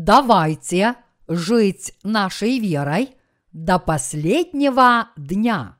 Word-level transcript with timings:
Давайте 0.00 0.94
жить 1.26 1.92
нашей 2.04 2.60
верой 2.60 3.16
до 3.50 3.80
последнего 3.80 5.08
дня. 5.16 5.76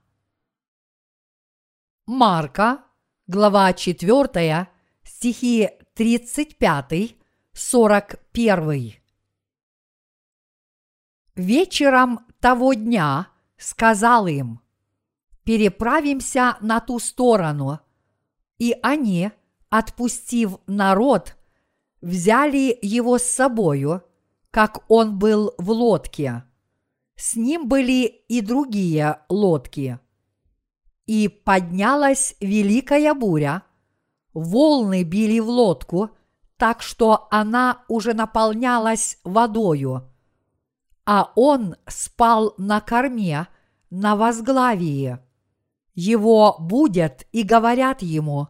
Марка, 2.04 2.82
глава 3.28 3.72
4, 3.72 4.66
стихи 5.04 5.70
35, 5.94 7.16
41. 7.52 8.94
Вечером 11.36 12.26
того 12.40 12.74
дня 12.74 13.28
сказал 13.56 14.26
им, 14.26 14.60
переправимся 15.44 16.56
на 16.60 16.80
ту 16.80 16.98
сторону. 16.98 17.78
И 18.58 18.74
они, 18.82 19.30
отпустив 19.70 20.58
народ, 20.66 21.36
взяли 22.00 22.76
его 22.82 23.18
с 23.18 23.22
собою, 23.22 24.02
как 24.58 24.82
он 24.88 25.20
был 25.20 25.54
в 25.56 25.70
лодке. 25.70 26.42
С 27.14 27.36
ним 27.36 27.68
были 27.68 28.06
и 28.06 28.40
другие 28.40 29.20
лодки. 29.28 30.00
И 31.06 31.28
поднялась 31.28 32.34
великая 32.40 33.14
буря, 33.14 33.62
волны 34.34 35.04
били 35.04 35.38
в 35.38 35.48
лодку, 35.48 36.10
так 36.56 36.82
что 36.82 37.28
она 37.30 37.84
уже 37.86 38.14
наполнялась 38.14 39.20
водою, 39.22 40.10
а 41.06 41.30
он 41.36 41.76
спал 41.86 42.54
на 42.58 42.80
корме 42.80 43.46
на 43.90 44.16
возглавии. 44.16 45.20
Его 45.94 46.56
будет 46.58 47.28
и 47.30 47.44
говорят 47.44 48.02
ему, 48.02 48.48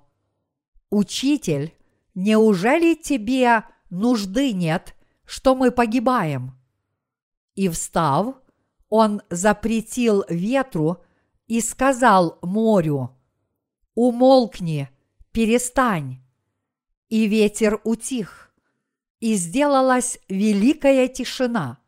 «Учитель, 0.88 1.74
неужели 2.14 2.94
тебе 2.94 3.64
нужды 3.90 4.54
нет, 4.54 4.94
что 5.28 5.54
мы 5.54 5.70
погибаем?» 5.70 6.58
И 7.54 7.68
встав, 7.68 8.36
он 8.88 9.20
запретил 9.28 10.24
ветру 10.28 11.04
и 11.46 11.60
сказал 11.60 12.38
морю, 12.40 13.14
«Умолкни, 13.94 14.88
перестань». 15.30 16.22
И 17.10 17.26
ветер 17.26 17.80
утих, 17.84 18.54
и 19.20 19.34
сделалась 19.34 20.18
великая 20.28 21.08
тишина. 21.08 21.78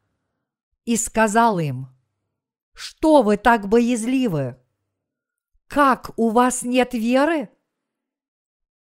И 0.85 0.97
сказал 0.97 1.59
им, 1.59 1.89
«Что 2.75 3.23
вы 3.23 3.39
так 3.39 3.69
боязливы? 3.69 4.59
Как 5.67 6.11
у 6.19 6.29
вас 6.29 6.63
нет 6.63 6.93
веры?» 6.93 7.49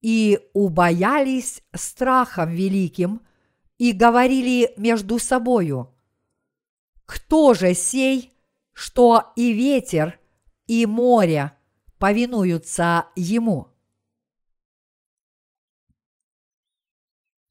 и 0.01 0.39
убоялись 0.53 1.63
страхом 1.73 2.51
великим 2.51 3.21
и 3.77 3.91
говорили 3.91 4.73
между 4.77 5.19
собою, 5.19 5.93
кто 7.05 7.53
же 7.53 7.73
сей, 7.73 8.33
что 8.73 9.33
и 9.35 9.53
ветер, 9.53 10.19
и 10.67 10.85
море 10.85 11.51
повинуются 11.99 13.07
ему? 13.15 13.67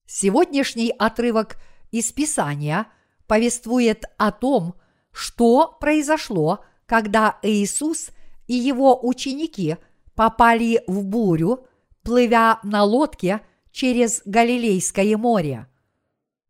Сегодняшний 0.06 0.90
отрывок 0.90 1.56
из 1.90 2.12
Писания 2.12 2.86
повествует 3.26 4.04
о 4.16 4.32
том, 4.32 4.74
что 5.12 5.76
произошло, 5.80 6.64
когда 6.86 7.38
Иисус 7.42 8.10
и 8.46 8.54
его 8.54 8.98
ученики 9.06 9.76
попали 10.14 10.82
в 10.86 11.04
бурю– 11.04 11.66
плывя 12.04 12.60
на 12.62 12.84
лодке 12.84 13.40
через 13.72 14.22
Галилейское 14.24 15.16
море. 15.16 15.66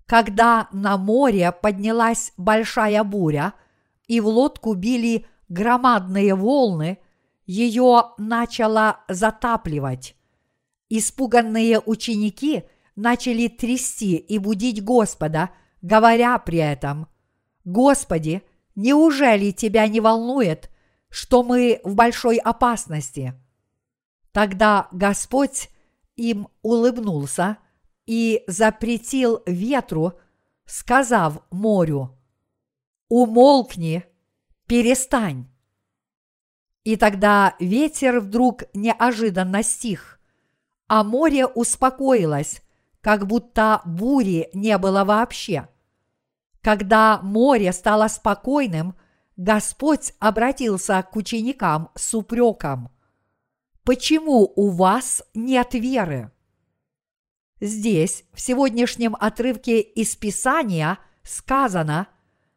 Когда 0.06 0.68
на 0.72 0.96
море 0.96 1.50
поднялась 1.52 2.32
большая 2.36 3.02
буря, 3.04 3.54
и 4.06 4.20
в 4.20 4.28
лодку 4.28 4.74
били 4.74 5.26
громадные 5.48 6.34
волны, 6.34 6.98
ее 7.46 8.10
начало 8.18 9.00
затапливать. 9.08 10.14
Испуганные 10.90 11.80
ученики 11.80 12.64
начали 12.96 13.48
трясти 13.48 14.16
и 14.16 14.38
будить 14.38 14.84
Господа, 14.84 15.50
говоря 15.80 16.38
при 16.38 16.58
этом, 16.58 17.08
«Господи, 17.64 18.42
неужели 18.74 19.50
Тебя 19.50 19.88
не 19.88 20.00
волнует, 20.00 20.70
что 21.08 21.42
мы 21.42 21.80
в 21.82 21.94
большой 21.94 22.36
опасности?» 22.36 23.34
Тогда 24.32 24.88
Господь 24.90 25.70
им 26.16 26.48
улыбнулся 26.62 27.58
и 28.06 28.44
запретил 28.46 29.42
ветру, 29.46 30.14
сказав 30.66 31.42
морю, 31.50 32.18
«Умолкни, 33.08 34.04
перестань». 34.66 35.48
И 36.84 36.96
тогда 36.96 37.54
ветер 37.60 38.20
вдруг 38.20 38.64
неожиданно 38.74 39.62
стих, 39.62 40.20
а 40.86 41.02
море 41.02 41.46
успокоилось, 41.46 42.62
как 43.00 43.26
будто 43.26 43.80
бури 43.84 44.50
не 44.52 44.76
было 44.78 45.04
вообще. 45.04 45.68
Когда 46.60 47.20
море 47.22 47.72
стало 47.72 48.08
спокойным, 48.08 48.96
Господь 49.36 50.12
обратился 50.18 51.02
к 51.02 51.16
ученикам 51.16 51.90
с 51.94 52.14
упреком 52.14 52.94
почему 53.84 54.52
у 54.56 54.70
вас 54.70 55.22
нет 55.34 55.74
веры? 55.74 56.32
Здесь, 57.64 58.24
в 58.34 58.42
сегодняшнем 58.42 59.16
отрывке 59.18 59.80
из 59.80 60.14
Писания, 60.16 60.98
сказано, 61.22 62.08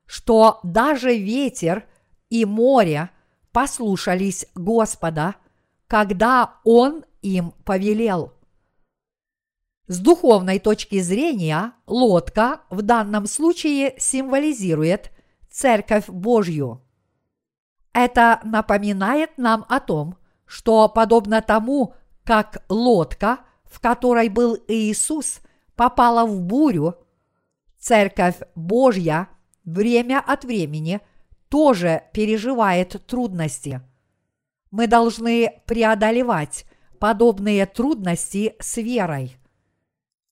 что 0.06 0.60
даже 0.64 1.18
ветер 1.18 1.86
и 2.30 2.44
море 2.44 3.10
послушались 3.54 4.46
Господа, 4.54 5.36
когда 5.88 6.56
Он 6.66 7.06
им 7.22 7.54
повелел. 7.64 8.34
С 9.88 9.98
духовной 10.00 10.60
точки 10.60 11.00
зрения 11.00 11.72
лодка 11.86 12.64
в 12.70 12.82
данном 12.82 13.28
случае 13.28 13.96
символизирует 13.98 15.12
Церковь 15.50 16.10
Божью. 16.10 16.82
Это 17.94 18.42
напоминает 18.44 19.38
нам 19.38 19.66
о 19.70 19.80
том, 19.80 20.18
что 20.46 20.90
подобно 20.90 21.42
тому, 21.42 21.94
как 22.26 22.66
лодка, 22.68 23.47
в 23.70 23.80
которой 23.80 24.30
был 24.30 24.58
Иисус, 24.68 25.40
попала 25.76 26.26
в 26.26 26.42
бурю, 26.42 26.96
Церковь 27.80 28.38
Божья 28.56 29.30
время 29.64 30.24
от 30.26 30.44
времени 30.44 31.00
тоже 31.50 32.04
переживает 32.14 33.06
трудности. 33.06 33.82
Мы 34.72 34.88
должны 34.88 35.62
преодолевать 35.66 36.66
подобные 37.00 37.66
трудности 37.66 38.56
с 38.60 38.78
верой. 38.78 39.38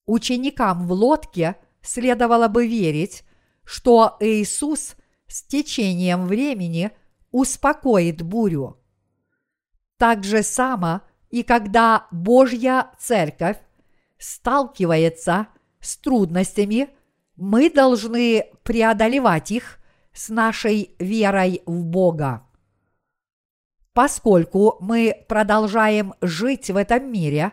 Ученикам 0.06 0.88
в 0.88 0.91
лодке 0.91 1.56
следовало 1.81 2.47
бы 2.47 2.67
верить, 2.67 3.23
что 3.63 4.17
Иисус 4.19 4.96
с 5.28 5.44
течением 5.44 6.25
времени 6.25 6.91
успокоит 7.31 8.22
бурю. 8.22 8.78
Так 9.97 10.23
же 10.23 10.44
само 10.44 11.02
и 11.35 11.44
когда 11.44 12.07
Божья 12.12 12.91
Церковь 12.97 13.57
сталкивается 14.18 15.47
с 15.81 15.97
трудностями, 15.97 16.88
мы 17.35 17.69
должны 17.69 18.46
преодолевать 18.63 19.51
их 19.51 19.79
с 20.13 20.29
нашей 20.29 20.96
верой 20.97 21.62
в 21.66 21.84
Бога. 21.84 22.47
Поскольку 23.91 24.78
мы 24.79 25.26
продолжаем 25.28 26.14
жить 26.22 26.70
в 26.70 26.78
этом 26.78 27.11
мире, 27.11 27.52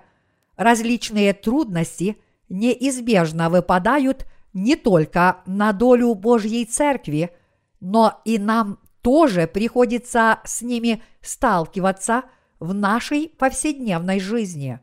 различные 0.55 1.33
трудности 1.33 2.19
неизбежно 2.49 3.51
выпадают 3.51 4.27
не 4.53 4.77
только 4.77 5.39
на 5.45 5.73
долю 5.73 6.15
Божьей 6.15 6.67
Церкви, 6.67 7.31
но 7.81 8.21
и 8.25 8.39
нам 8.39 8.79
тоже 9.01 9.49
приходится 9.49 10.39
с 10.45 10.63
ними 10.63 11.03
сталкиваться 11.21 12.23
в 12.63 12.73
нашей 12.73 13.29
повседневной 13.29 14.21
жизни. 14.21 14.79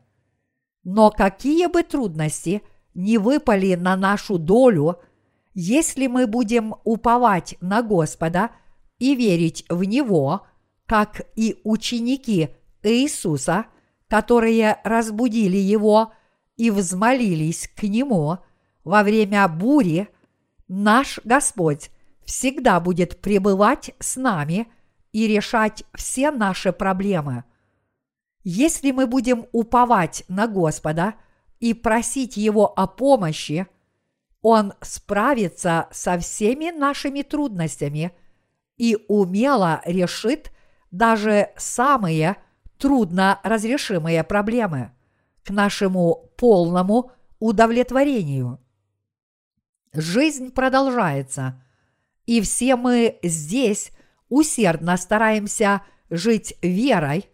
Но 0.84 1.10
какие 1.10 1.66
бы 1.66 1.82
трудности 1.82 2.62
не 2.92 3.16
выпали 3.16 3.74
на 3.74 3.96
нашу 3.96 4.38
долю, 4.38 4.98
если 5.54 6.06
мы 6.06 6.26
будем 6.26 6.74
уповать 6.84 7.56
на 7.62 7.82
Господа 7.82 8.50
и 8.98 9.14
верить 9.14 9.64
в 9.70 9.82
Него, 9.84 10.46
как 10.84 11.22
и 11.36 11.58
ученики 11.64 12.50
Иисуса, 12.82 13.64
которые 14.08 14.78
разбудили 14.84 15.56
Его 15.56 16.12
и 16.56 16.70
взмолились 16.70 17.70
к 17.74 17.84
Нему 17.84 18.38
во 18.84 19.02
время 19.02 19.48
бури, 19.48 20.08
наш 20.68 21.18
Господь 21.24 21.90
всегда 22.24 22.78
будет 22.78 23.22
пребывать 23.22 23.92
с 24.00 24.16
нами 24.16 24.68
и 25.12 25.26
решать 25.26 25.84
все 25.94 26.30
наши 26.30 26.72
проблемы. 26.72 27.44
Если 28.42 28.90
мы 28.90 29.06
будем 29.06 29.46
уповать 29.52 30.24
на 30.28 30.46
Господа 30.46 31.14
и 31.58 31.74
просить 31.74 32.36
Его 32.36 32.66
о 32.66 32.86
помощи, 32.86 33.66
Он 34.40 34.72
справится 34.80 35.88
со 35.90 36.18
всеми 36.18 36.70
нашими 36.70 37.22
трудностями 37.22 38.12
и 38.76 38.96
умело 39.08 39.82
решит 39.84 40.52
даже 40.90 41.50
самые 41.56 42.36
трудно 42.78 43.38
разрешимые 43.42 44.24
проблемы 44.24 44.92
к 45.44 45.50
нашему 45.50 46.30
полному 46.36 47.12
удовлетворению. 47.38 48.58
Жизнь 49.92 50.52
продолжается, 50.52 51.62
и 52.24 52.40
все 52.40 52.76
мы 52.76 53.18
здесь 53.22 53.90
усердно 54.28 54.96
стараемся 54.96 55.82
жить 56.08 56.54
верой, 56.62 57.29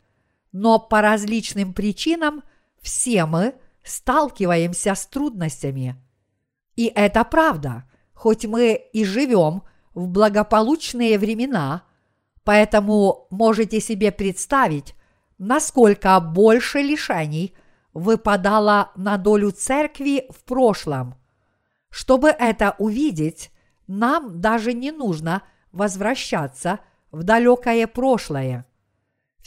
но 0.58 0.78
по 0.78 1.02
различным 1.02 1.74
причинам 1.74 2.42
все 2.80 3.26
мы 3.26 3.56
сталкиваемся 3.84 4.94
с 4.94 5.06
трудностями. 5.06 5.96
И 6.76 6.86
это 6.86 7.24
правда, 7.24 7.84
хоть 8.14 8.46
мы 8.46 8.72
и 8.72 9.04
живем 9.04 9.64
в 9.92 10.08
благополучные 10.08 11.18
времена, 11.18 11.82
поэтому 12.42 13.26
можете 13.28 13.80
себе 13.80 14.10
представить, 14.10 14.94
насколько 15.36 16.18
больше 16.20 16.80
лишений 16.80 17.54
выпадало 17.92 18.92
на 18.96 19.18
долю 19.18 19.50
церкви 19.50 20.26
в 20.30 20.42
прошлом. 20.44 21.16
Чтобы 21.90 22.30
это 22.30 22.74
увидеть, 22.78 23.50
нам 23.86 24.40
даже 24.40 24.72
не 24.72 24.90
нужно 24.90 25.42
возвращаться 25.70 26.80
в 27.12 27.24
далекое 27.24 27.86
прошлое. 27.86 28.64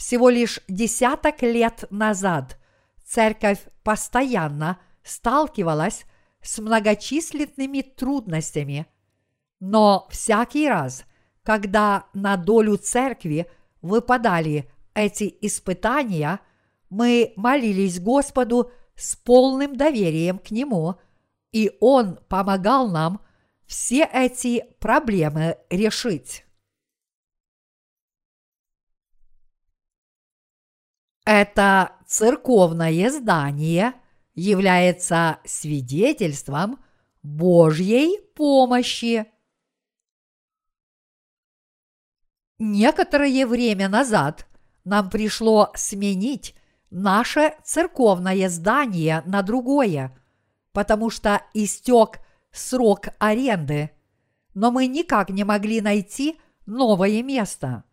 Всего 0.00 0.30
лишь 0.30 0.60
десяток 0.66 1.42
лет 1.42 1.84
назад 1.90 2.58
церковь 3.04 3.58
постоянно 3.82 4.78
сталкивалась 5.02 6.06
с 6.40 6.58
многочисленными 6.58 7.82
трудностями, 7.82 8.86
но 9.60 10.08
всякий 10.10 10.66
раз, 10.70 11.04
когда 11.42 12.06
на 12.14 12.38
долю 12.38 12.78
церкви 12.78 13.46
выпадали 13.82 14.72
эти 14.94 15.36
испытания, 15.42 16.40
мы 16.88 17.34
молились 17.36 18.00
Господу 18.00 18.72
с 18.94 19.16
полным 19.16 19.76
доверием 19.76 20.38
к 20.38 20.50
Нему, 20.50 20.94
и 21.52 21.76
Он 21.78 22.18
помогал 22.30 22.88
нам 22.88 23.20
все 23.66 24.08
эти 24.10 24.64
проблемы 24.80 25.58
решить. 25.68 26.46
Это 31.32 31.92
церковное 32.08 33.08
здание 33.08 33.92
является 34.34 35.38
свидетельством 35.44 36.82
Божьей 37.22 38.20
помощи. 38.34 39.26
Некоторое 42.58 43.46
время 43.46 43.88
назад 43.88 44.48
нам 44.82 45.08
пришло 45.08 45.70
сменить 45.76 46.56
наше 46.90 47.54
церковное 47.62 48.48
здание 48.48 49.22
на 49.24 49.42
другое, 49.42 50.18
потому 50.72 51.10
что 51.10 51.42
истек 51.54 52.18
срок 52.50 53.10
аренды, 53.20 53.92
но 54.54 54.72
мы 54.72 54.88
никак 54.88 55.30
не 55.30 55.44
могли 55.44 55.80
найти 55.80 56.40
новое 56.66 57.22
место. 57.22 57.84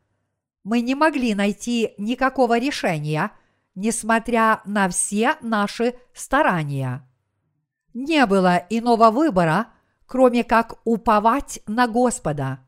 Мы 0.67 0.81
не 0.81 0.95
могли 0.95 1.33
найти 1.33 1.93
никакого 1.97 2.59
решения, 2.59 3.31
несмотря 3.73 4.61
на 4.65 4.89
все 4.89 5.37
наши 5.41 5.95
старания. 6.13 7.09
Не 7.93 8.25
было 8.25 8.57
иного 8.69 9.09
выбора, 9.09 9.67
кроме 10.05 10.43
как 10.43 10.79
уповать 10.83 11.61
на 11.67 11.87
Господа. 11.87 12.59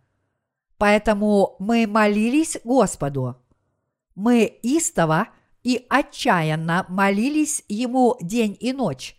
Поэтому 0.77 1.57
мы 1.59 1.85
молились 1.87 2.57
Господу– 2.63 3.35
мы 4.19 4.59
истово 4.63 5.29
и 5.63 5.85
отчаянно 5.89 6.85
молились 6.89 7.63
Ему 7.69 8.17
день 8.19 8.57
и 8.59 8.73
ночь. 8.73 9.15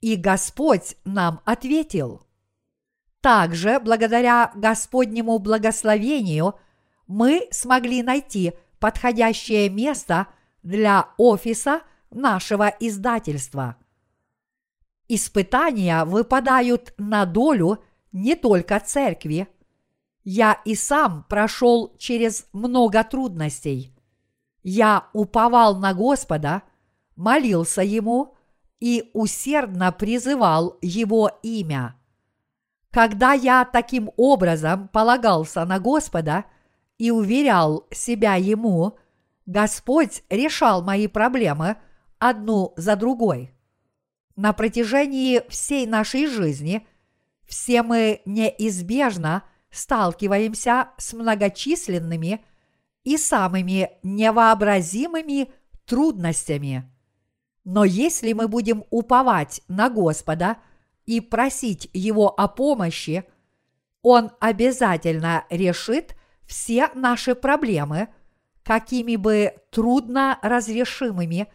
И 0.00 0.16
Господь 0.16 0.96
нам 1.04 1.40
ответил. 1.44 2.26
Также, 3.20 3.78
благодаря 3.78 4.50
Господнему 4.56 5.38
благословению, 5.38 6.56
мы 7.10 7.48
смогли 7.50 8.04
найти 8.04 8.52
подходящее 8.78 9.68
место 9.68 10.28
для 10.62 11.08
офиса 11.18 11.80
нашего 12.12 12.68
издательства. 12.78 13.76
Испытания 15.08 16.04
выпадают 16.04 16.94
на 16.98 17.26
долю 17.26 17.82
не 18.12 18.36
только 18.36 18.78
церкви. 18.78 19.48
Я 20.22 20.60
и 20.64 20.76
сам 20.76 21.24
прошел 21.28 21.96
через 21.98 22.46
много 22.52 23.02
трудностей. 23.02 23.92
Я 24.62 25.08
уповал 25.12 25.78
на 25.78 25.94
Господа, 25.94 26.62
молился 27.16 27.82
Ему 27.82 28.36
и 28.78 29.10
усердно 29.14 29.90
призывал 29.90 30.78
Его 30.80 31.28
имя. 31.42 31.96
Когда 32.92 33.32
я 33.32 33.64
таким 33.64 34.12
образом 34.16 34.86
полагался 34.86 35.64
на 35.64 35.80
Господа 35.80 36.44
и 37.00 37.10
уверял 37.10 37.86
себя 37.90 38.34
Ему, 38.34 38.98
Господь 39.46 40.22
решал 40.28 40.82
мои 40.82 41.06
проблемы 41.06 41.78
одну 42.18 42.74
за 42.76 42.94
другой. 42.94 43.54
На 44.36 44.52
протяжении 44.52 45.42
всей 45.48 45.86
нашей 45.86 46.26
жизни 46.26 46.86
все 47.46 47.82
мы 47.82 48.20
неизбежно 48.26 49.44
сталкиваемся 49.70 50.90
с 50.98 51.14
многочисленными 51.14 52.44
и 53.04 53.16
самыми 53.16 53.92
невообразимыми 54.02 55.50
трудностями. 55.86 56.84
Но 57.64 57.86
если 57.86 58.34
мы 58.34 58.46
будем 58.46 58.84
уповать 58.90 59.62
на 59.68 59.88
Господа 59.88 60.58
и 61.06 61.22
просить 61.22 61.88
Его 61.94 62.28
о 62.28 62.46
помощи, 62.46 63.24
Он 64.02 64.32
обязательно 64.38 65.46
решит 65.48 66.14
все 66.50 66.90
наши 66.94 67.36
проблемы, 67.36 68.08
какими 68.64 69.14
бы 69.14 69.54
трудно 69.70 70.36
разрешимыми 70.42 71.46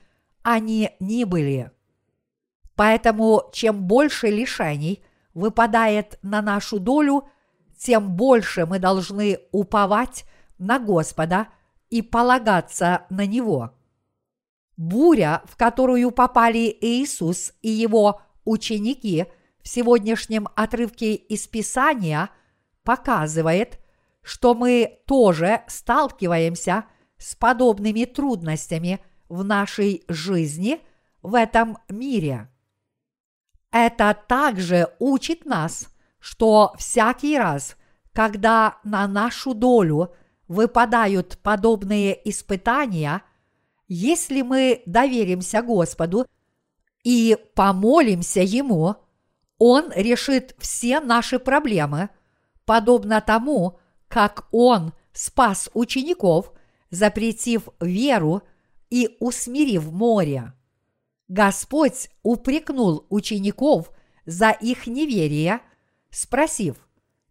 они 0.42 0.92
ни 1.02 1.26
были. 1.26 1.72
Поэтому 2.76 3.44
чем 3.52 3.84
больше 3.88 4.28
лишений 4.28 5.04
выпадает 5.34 6.18
на 6.22 6.42
нашу 6.42 6.80
долю, 6.80 7.28
тем 7.78 8.16
больше 8.16 8.66
мы 8.66 8.80
должны 8.80 9.40
уповать 9.52 10.24
на 10.58 10.80
Господа 10.80 11.50
и 11.90 12.02
полагаться 12.02 13.06
на 13.10 13.26
Него. 13.26 13.72
Буря, 14.78 15.42
в 15.46 15.58
которую 15.58 16.12
попали 16.12 16.74
Иисус 16.80 17.54
и 17.62 17.70
его 17.70 18.22
ученики 18.46 19.26
в 19.62 19.68
сегодняшнем 19.68 20.48
отрывке 20.56 21.16
из 21.16 21.48
Писания, 21.48 22.30
показывает, 22.84 23.80
что 24.26 24.54
мы 24.54 25.00
тоже 25.08 25.62
сталкиваемся 25.68 26.86
с 27.18 27.36
подобными 27.36 28.04
трудностями 28.04 29.00
в 29.30 29.44
нашей 29.44 30.04
жизни 30.10 30.82
в 31.22 31.36
этом 31.36 31.78
мире. 31.88 32.50
Это 33.72 34.18
также 34.28 34.90
учит 35.00 35.46
нас, 35.46 35.88
что 36.20 36.74
всякий 36.78 37.38
раз, 37.38 37.78
когда 38.12 38.80
на 38.84 39.08
нашу 39.08 39.54
долю– 39.54 40.14
выпадают 40.48 41.40
подобные 41.40 42.20
испытания, 42.30 43.24
если 43.88 44.42
мы 44.42 44.84
доверимся 44.86 45.62
Господу 45.62 46.26
и 47.04 47.38
помолимся 47.56 48.42
Ему, 48.42 48.96
Он 49.58 49.92
решит 49.96 50.56
все 50.58 51.00
наши 51.00 51.40
проблемы, 51.40 52.10
подобно 52.66 53.22
тому, 53.22 53.80
как 54.16 54.48
Он 54.52 54.94
спас 55.12 55.70
учеников, 55.74 56.54
запретив 56.90 57.68
веру 57.82 58.44
и 58.90 59.18
усмирив 59.20 59.92
море. 59.92 60.54
Господь 61.28 62.10
упрекнул 62.24 63.06
учеников 63.10 63.92
за 64.26 64.52
их 64.52 64.88
неверие, 64.88 65.60
спросив, 66.12 66.78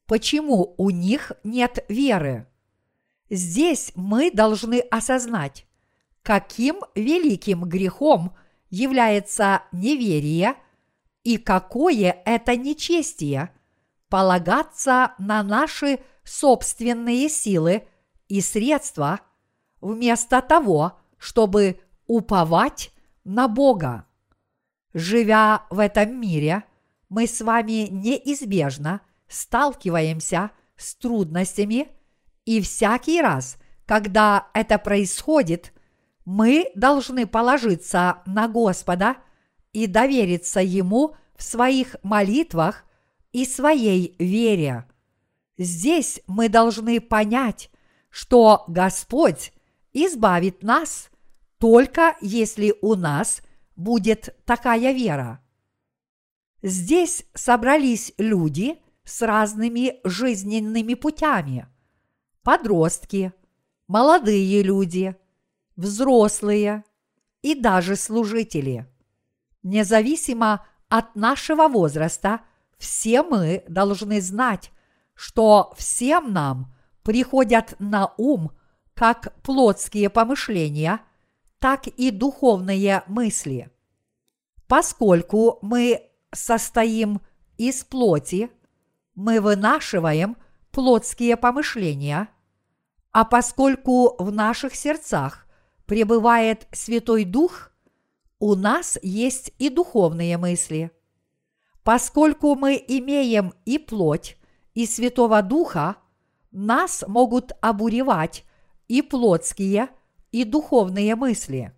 почему 0.05 0.75
у 0.77 0.91
них 0.91 1.33
нет 1.43 1.83
веры. 1.89 2.49
Здесь 3.31 3.93
мы 3.95 4.31
должны 4.31 4.81
осознать, 4.81 5.65
каким 6.23 6.81
великим 6.95 7.65
грехом 7.65 8.37
является 8.69 9.63
неверие 9.73 10.55
и 11.23 11.39
какое 11.39 12.21
это 12.27 12.57
нечестие 12.59 13.55
полагаться 14.15 15.13
на 15.19 15.43
наши 15.43 15.99
собственные 16.23 17.29
силы 17.29 17.83
и 18.29 18.41
средства 18.41 19.19
вместо 19.81 20.41
того, 20.41 21.01
чтобы 21.19 21.81
уповать 22.07 22.93
на 23.25 23.49
Бога. 23.49 24.07
Живя 24.93 25.67
в 25.69 25.81
этом 25.81 26.21
мире, 26.21 26.63
мы 27.09 27.27
с 27.27 27.41
вами 27.41 27.89
неизбежно 27.91 29.01
сталкиваемся 29.27 30.53
с 30.77 30.95
трудностями, 30.95 31.89
и 32.45 32.61
всякий 32.61 33.21
раз, 33.21 33.57
когда 33.85 34.47
это 34.55 34.79
происходит, 34.79 35.73
мы 36.25 36.71
должны 36.77 37.27
положиться 37.27 38.19
на 38.27 38.47
Господа 38.47 39.17
и 39.73 39.89
довериться 39.89 40.61
Ему 40.61 41.17
в 41.35 41.43
своих 41.43 41.97
молитвах 42.05 42.84
и 43.35 43.45
своей 43.45 44.15
вере. 44.19 44.87
Здесь 45.59 46.23
мы 46.29 46.49
должны 46.49 47.01
понять, 47.01 47.69
что 48.09 48.65
Господь 48.69 49.53
избавит 49.93 50.63
нас 50.63 51.11
только 51.59 52.17
если 52.21 52.75
у 52.81 52.95
нас 52.95 53.43
будет 53.75 54.37
такая 54.45 54.93
вера. 54.93 55.43
Здесь 56.63 57.25
собрались 57.35 58.13
люди 58.19 58.79
с 59.03 59.21
разными 59.23 60.01
жизненными 60.05 60.95
путями. 60.95 61.67
Подростки, 62.43 63.33
молодые 63.89 64.63
люди, 64.63 65.17
взрослые 65.75 66.85
и 67.43 67.55
даже 67.57 67.97
служители. 67.97 68.87
Независимо 69.65 70.65
от 70.89 71.17
нашего 71.17 71.67
возраста, 71.67 72.43
все 72.79 73.23
мы 73.23 73.65
должны 73.69 74.21
знать, 74.21 74.71
что 75.15 75.73
всем 75.77 76.33
нам 76.33 76.75
приходят 77.03 77.75
на 77.79 78.13
ум 78.17 78.53
как 78.95 79.35
плотские 79.43 80.11
помышления, 80.11 81.01
так 81.59 81.87
и 81.87 82.11
духовные 82.11 83.03
мысли. 83.07 83.71
Поскольку 84.67 85.59
мы 85.63 86.03
состоим 86.33 87.21
из 87.59 87.85
плоти, 87.85 88.51
мы 89.15 89.41
вынашиваем 89.41 90.37
плотские 90.71 91.37
помышления, 91.37 92.29
а 93.13 93.25
поскольку 93.25 94.17
в 94.23 94.33
наших 94.33 94.75
сердцах 94.75 95.47
пребывает 95.87 96.67
Святой 96.73 97.25
Дух, 97.25 97.71
у 98.41 98.57
нас 98.57 98.99
есть 99.03 99.53
и 99.59 99.71
духовные 99.71 100.37
мысли. 100.37 100.91
Поскольку 101.85 102.55
мы 102.55 102.83
имеем 102.89 103.53
и 103.67 103.79
плоть, 103.79 104.39
и 104.73 104.87
Святого 104.87 105.43
Духа, 105.43 105.97
нас 106.51 107.05
могут 107.07 107.53
обуревать 107.61 108.45
и 108.89 109.03
плотские, 109.03 109.89
и 110.33 110.45
духовные 110.45 111.15
мысли. 111.15 111.73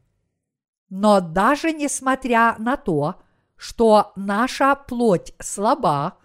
Но 0.88 1.20
даже 1.20 1.72
несмотря 1.72 2.54
на 2.58 2.76
то, 2.76 3.16
что 3.56 4.12
наша 4.14 4.76
плоть 4.76 5.34
слаба, 5.40 6.18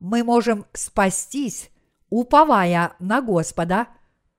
мы 0.00 0.24
можем 0.24 0.66
спастись, 0.72 1.70
уповая 2.10 2.96
на 2.98 3.22
Господа 3.22 3.86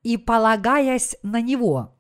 и 0.04 0.18
полагаясь 0.18 1.16
на 1.24 1.40
Него. 1.40 1.96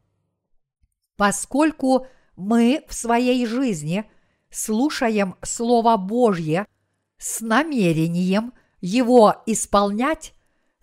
Поскольку 1.15 2.07
мы 2.36 2.83
в 2.89 2.93
своей 2.93 3.45
жизни 3.45 4.10
слушаем 4.50 5.36
Слово 5.41 5.95
Божье 5.95 6.65
с 7.21 7.39
намерением 7.39 8.53
его 8.81 9.43
исполнять, 9.45 10.33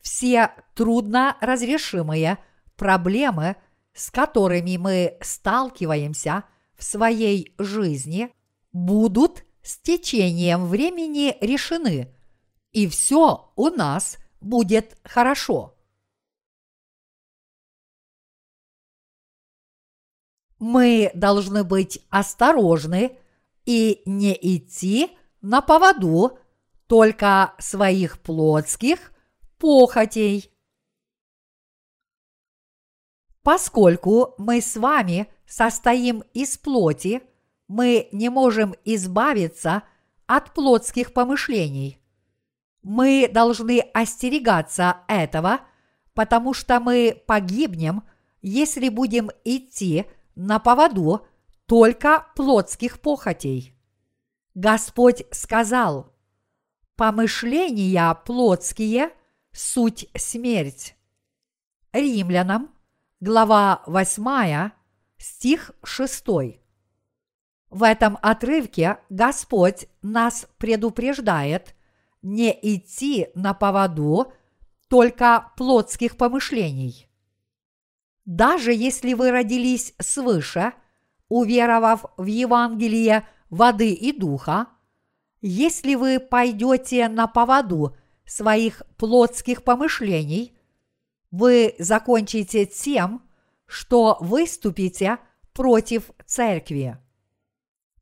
все 0.00 0.52
трудно 0.75 1.37
разрешимые 1.40 2.38
проблемы, 2.76 3.57
с 3.92 4.11
которыми 4.12 4.76
мы 4.76 5.18
сталкиваемся 5.21 6.45
в 6.76 6.85
своей 6.85 7.52
жизни, 7.59 8.33
будут 8.73 9.45
с 9.62 9.78
течением 9.78 10.66
времени 10.66 11.37
решены, 11.40 12.14
и 12.71 12.87
все 12.87 13.52
у 13.57 13.68
нас 13.71 14.18
будет 14.40 14.97
хорошо. 15.02 15.76
Мы 20.61 21.11
должны 21.14 21.64
быть 21.64 22.00
осторожны 22.11 23.18
и 23.64 24.02
не 24.07 24.38
идти 24.40 25.18
на 25.40 25.61
поводу 25.61 26.38
только 26.87 27.54
своих 27.59 28.21
плотских 28.21 29.12
похотей. 29.59 30.50
Поскольку 33.42 34.35
мы 34.38 34.61
с 34.61 34.76
вами 34.76 35.28
состоим 35.47 36.23
из 36.35 36.59
плоти, 36.59 37.23
мы 37.66 38.09
не 38.12 38.28
можем 38.28 38.75
избавиться 38.85 39.83
от 40.26 40.52
плотских 40.52 41.12
помышлений. 41.12 41.99
Мы 42.83 43.28
должны 43.33 43.80
остерегаться 43.95 44.99
этого, 45.09 45.61
потому 46.14 46.52
что 46.54 46.80
мы 46.80 47.23
погибнем, 47.26 48.02
если 48.40 48.88
будем 48.88 49.30
идти 49.45 50.07
на 50.35 50.59
поводу 50.59 51.26
только 51.66 52.26
плотских 52.35 53.00
похотей. 53.00 53.78
Господь 54.61 55.23
сказал, 55.31 56.12
«Помышления 56.97 58.12
плотские– 58.12 59.11
суть 59.53 60.09
смерть». 60.17 60.97
Римлянам, 61.93 62.75
глава 63.21 63.85
8, 63.87 64.73
стих 65.17 65.71
6. 65.85 66.25
В 67.71 67.83
этом 67.85 68.19
отрывке 68.21 68.99
Господь 69.11 69.87
нас 70.03 70.49
предупреждает 70.59 71.77
не 72.23 72.50
идти 72.50 73.29
на 73.37 73.55
поводу 73.55 74.33
только 74.88 75.53
плотских 75.57 76.17
помышлений. 76.17 77.09
Даже 78.25 78.73
если 78.73 79.15
вы 79.15 79.31
родились 79.31 79.95
свыше, 80.00 80.73
уверовав 81.29 82.07
в 82.17 82.25
Евангелие 82.25 83.25
воды 83.50 83.93
и 83.93 84.12
духа, 84.12 84.69
если 85.40 85.95
вы 85.95 86.21
пойдете 86.21 87.09
на 87.09 87.26
поводу 87.26 87.97
своих 88.25 88.83
плотских 88.97 89.62
помышлений, 89.62 90.57
вы 91.31 91.75
закончите 91.78 92.67
тем, 92.67 93.23
что 93.67 94.17
выступите 94.21 95.19
против 95.52 96.11
церкви. 96.26 96.99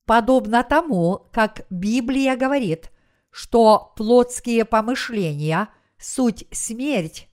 Подобно 0.05 0.63
тому, 0.63 1.29
как 1.33 1.67
Библия 1.69 2.37
говорит, 2.37 2.93
что 3.31 3.93
плотские 3.97 4.65
помышления– 4.65 5.69
суть 5.99 6.47
смерть, 6.53 7.29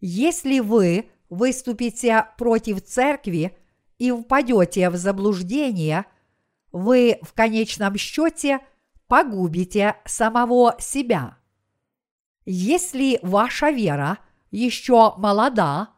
если 0.00 0.60
вы 0.60 1.10
выступите 1.28 2.26
против 2.38 2.84
церкви 2.84 3.56
и 3.98 4.10
впадете 4.10 4.90
в 4.90 4.96
заблуждение, 4.96 6.06
вы 6.72 7.18
в 7.22 7.32
конечном 7.32 7.96
счете 7.96 8.60
погубите 9.08 9.96
самого 10.04 10.76
себя. 10.78 11.38
Если 12.44 13.18
ваша 13.22 13.70
вера 13.70 14.18
еще 14.50 15.14
молода, 15.16 15.90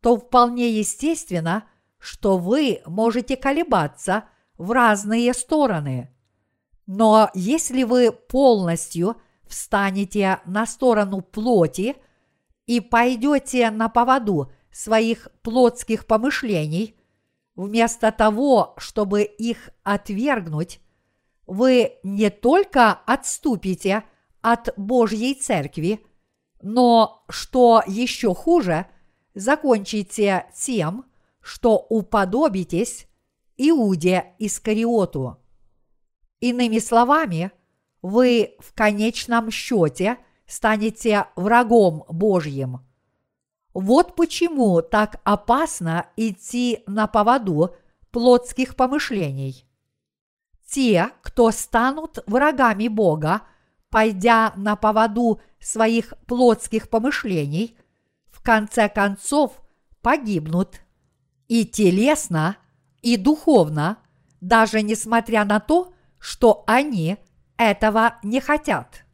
то 0.00 0.16
вполне 0.16 0.70
естественно, 0.70 1.64
что 1.98 2.36
вы 2.36 2.82
можете 2.86 3.36
колебаться 3.36 4.24
в 4.58 4.70
разные 4.70 5.32
стороны. 5.32 6.10
Но 6.86 7.30
если 7.34 7.82
вы 7.82 8.12
полностью 8.12 9.16
встанете 9.46 10.40
на 10.44 10.66
сторону 10.66 11.22
плоти 11.22 11.96
и 12.66 12.80
пойдете 12.80 13.70
на 13.70 13.88
поводу 13.88 14.52
своих 14.70 15.28
плотских 15.42 16.06
помышлений, 16.06 16.96
вместо 17.56 18.12
того, 18.12 18.74
чтобы 18.78 19.22
их 19.22 19.70
отвергнуть, 19.82 20.80
вы 21.46 21.98
не 22.02 22.30
только 22.30 22.92
отступите 22.92 24.04
от 24.40 24.72
Божьей 24.76 25.34
Церкви, 25.34 26.04
но, 26.62 27.24
что 27.28 27.82
еще 27.86 28.34
хуже, 28.34 28.86
закончите 29.34 30.46
тем, 30.54 31.04
что 31.40 31.76
уподобитесь 31.76 33.06
Иуде 33.56 34.34
Искариоту. 34.38 35.38
Иными 36.40 36.78
словами, 36.78 37.52
вы 38.00 38.56
в 38.58 38.74
конечном 38.74 39.50
счете 39.50 40.18
станете 40.46 41.26
врагом 41.36 42.04
Божьим– 42.08 42.80
вот 43.74 44.14
почему 44.14 44.80
так 44.82 45.20
опасно 45.24 46.06
идти 46.16 46.84
на 46.86 47.08
поводу 47.08 47.74
плотских 48.12 48.76
помышлений. 48.76 49.66
Те, 50.68 51.10
кто 51.22 51.50
станут 51.50 52.20
врагами 52.26 52.86
Бога, 52.86 53.42
пойдя 53.90 54.52
на 54.56 54.76
поводу 54.76 55.40
своих 55.60 56.14
плотских 56.26 56.88
помышлений, 56.88 57.76
в 58.30 58.42
конце 58.42 58.88
концов 58.88 59.60
погибнут 60.02 60.80
и 61.48 61.66
телесно, 61.66 62.56
и 63.02 63.16
духовно, 63.16 63.98
даже 64.40 64.82
несмотря 64.82 65.44
на 65.44 65.58
то, 65.60 65.92
что 66.18 66.62
они 66.66 67.18
этого 67.56 68.18
не 68.22 68.40
хотят. 68.40 69.04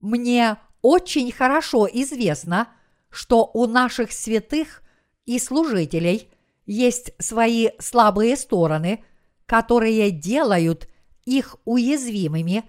Мне 0.00 0.56
очень 0.82 1.32
хорошо 1.32 1.88
известно, 1.90 2.68
что 3.10 3.50
у 3.54 3.66
наших 3.66 4.12
святых 4.12 4.82
и 5.24 5.38
служителей 5.38 6.30
есть 6.66 7.12
свои 7.18 7.70
слабые 7.78 8.36
стороны, 8.36 9.04
которые 9.46 10.10
делают 10.10 10.88
их 11.24 11.56
уязвимыми 11.64 12.64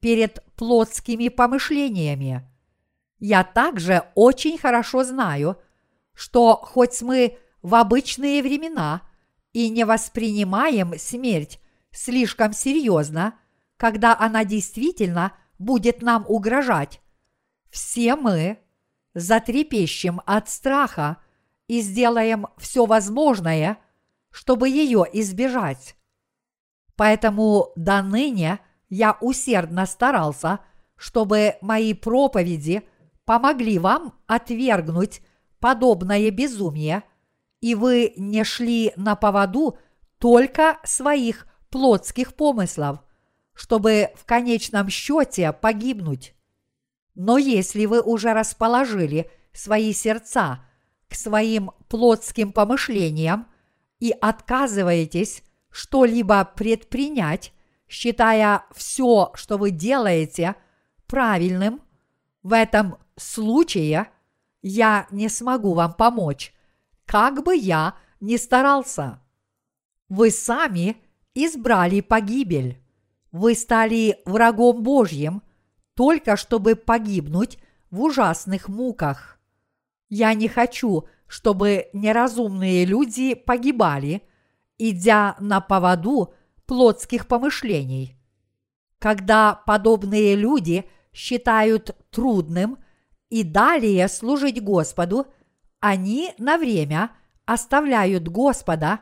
перед 0.00 0.44
плотскими 0.56 1.28
помышлениями. 1.28 2.48
Я 3.18 3.44
также 3.44 4.04
очень 4.14 4.58
хорошо 4.58 5.04
знаю, 5.04 5.56
что 6.12 6.56
хоть 6.56 7.00
мы 7.02 7.38
в 7.62 7.74
обычные 7.74 8.42
времена 8.42 9.02
и 9.52 9.70
не 9.70 9.84
воспринимаем 9.84 10.98
смерть 10.98 11.60
слишком 11.90 12.52
серьезно, 12.52 13.38
когда 13.76 14.16
она 14.18 14.44
действительно 14.44 15.32
будет 15.58 16.02
нам 16.02 16.24
угрожать, 16.28 17.00
все 17.70 18.16
мы 18.16 18.58
затрепещем 19.14 20.20
от 20.26 20.48
страха 20.48 21.18
и 21.68 21.80
сделаем 21.80 22.46
все 22.58 22.86
возможное, 22.86 23.78
чтобы 24.30 24.68
ее 24.68 25.06
избежать. 25.12 25.96
Поэтому 26.96 27.72
до 27.76 28.02
ныне 28.02 28.60
я 28.88 29.16
усердно 29.20 29.86
старался, 29.86 30.60
чтобы 30.96 31.56
мои 31.60 31.94
проповеди 31.94 32.82
помогли 33.24 33.78
вам 33.78 34.14
отвергнуть 34.26 35.22
подобное 35.58 36.30
безумие, 36.30 37.02
и 37.60 37.74
вы 37.74 38.12
не 38.16 38.44
шли 38.44 38.92
на 38.96 39.16
поводу 39.16 39.78
только 40.18 40.78
своих 40.84 41.46
плотских 41.70 42.34
помыслов, 42.34 42.98
чтобы 43.54 44.10
в 44.16 44.24
конечном 44.24 44.88
счете 44.88 45.52
погибнуть. 45.52 46.34
Но 47.14 47.38
если 47.38 47.86
вы 47.86 48.00
уже 48.00 48.32
расположили 48.32 49.30
свои 49.52 49.92
сердца 49.92 50.64
к 51.08 51.14
своим 51.14 51.70
плотским 51.88 52.52
помышлениям 52.52 53.46
и 54.00 54.10
отказываетесь 54.10 55.42
что-либо 55.70 56.44
предпринять, 56.44 57.52
считая 57.88 58.64
все, 58.72 59.30
что 59.34 59.58
вы 59.58 59.70
делаете, 59.70 60.56
правильным, 61.06 61.82
в 62.42 62.52
этом 62.52 62.98
случае 63.16 64.08
я 64.62 65.06
не 65.10 65.28
смогу 65.28 65.74
вам 65.74 65.92
помочь, 65.92 66.52
как 67.06 67.44
бы 67.44 67.54
я 67.54 67.94
ни 68.20 68.36
старался. 68.36 69.20
Вы 70.08 70.30
сами 70.30 70.96
избрали 71.34 72.00
погибель. 72.00 72.80
Вы 73.30 73.54
стали 73.54 74.18
врагом 74.24 74.82
Божьим– 74.82 75.42
только 75.94 76.36
чтобы 76.36 76.74
погибнуть 76.74 77.58
в 77.90 78.02
ужасных 78.02 78.68
муках. 78.68 79.38
Я 80.08 80.34
не 80.34 80.48
хочу, 80.48 81.06
чтобы 81.26 81.88
неразумные 81.92 82.84
люди 82.84 83.34
погибали, 83.34 84.22
идя 84.78 85.36
на 85.38 85.60
поводу 85.60 86.34
плотских 86.66 87.26
помышлений. 87.26 88.16
Когда 88.98 89.54
подобные 89.66 90.34
люди 90.34 90.88
считают 91.12 91.96
трудным 92.10 92.78
и 93.30 93.42
далее 93.42 94.08
служить 94.08 94.62
Господу, 94.62 95.26
они 95.80 96.32
на 96.38 96.58
время 96.58 97.10
оставляют 97.44 98.28
Господа, 98.28 99.00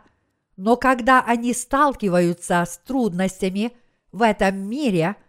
но 0.57 0.77
когда 0.77 1.23
они 1.23 1.55
сталкиваются 1.55 2.65
с 2.69 2.79
трудностями 2.79 3.73
в 4.11 4.23
этом 4.23 4.59
мире– 4.59 5.17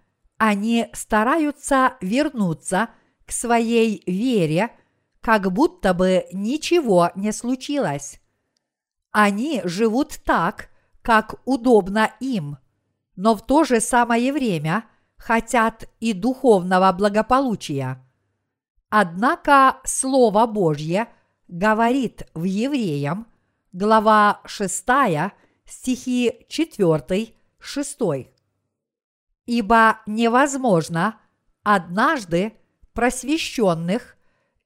они 0.46 0.90
стараются 0.92 1.94
вернуться 2.02 2.90
к 3.26 3.32
своей 3.32 4.04
вере, 4.06 4.72
как 5.22 5.50
будто 5.54 5.94
бы 5.94 6.26
ничего 6.34 7.12
не 7.16 7.32
случилось. 7.32 8.20
Они 9.12 9.62
живут 9.64 10.20
так, 10.26 10.68
как 11.02 11.36
удобно 11.46 12.12
им, 12.20 12.58
но 13.16 13.36
в 13.36 13.46
то 13.46 13.64
же 13.64 13.80
самое 13.80 14.34
время 14.34 14.84
хотят 15.16 15.86
и 16.02 16.12
духовного 16.12 16.92
благополучия. 16.92 18.06
Однако 18.90 19.78
Слово 19.86 20.46
Божье 20.46 21.08
говорит 21.48 22.28
в 22.34 22.44
Евреям, 22.44 23.28
глава 23.72 24.42
6, 24.44 24.84
стихи 25.66 26.46
4, 26.50 27.34
6 27.60 28.33
ибо 29.46 30.00
невозможно 30.06 31.20
однажды 31.64 32.54
просвещенных 32.94 34.16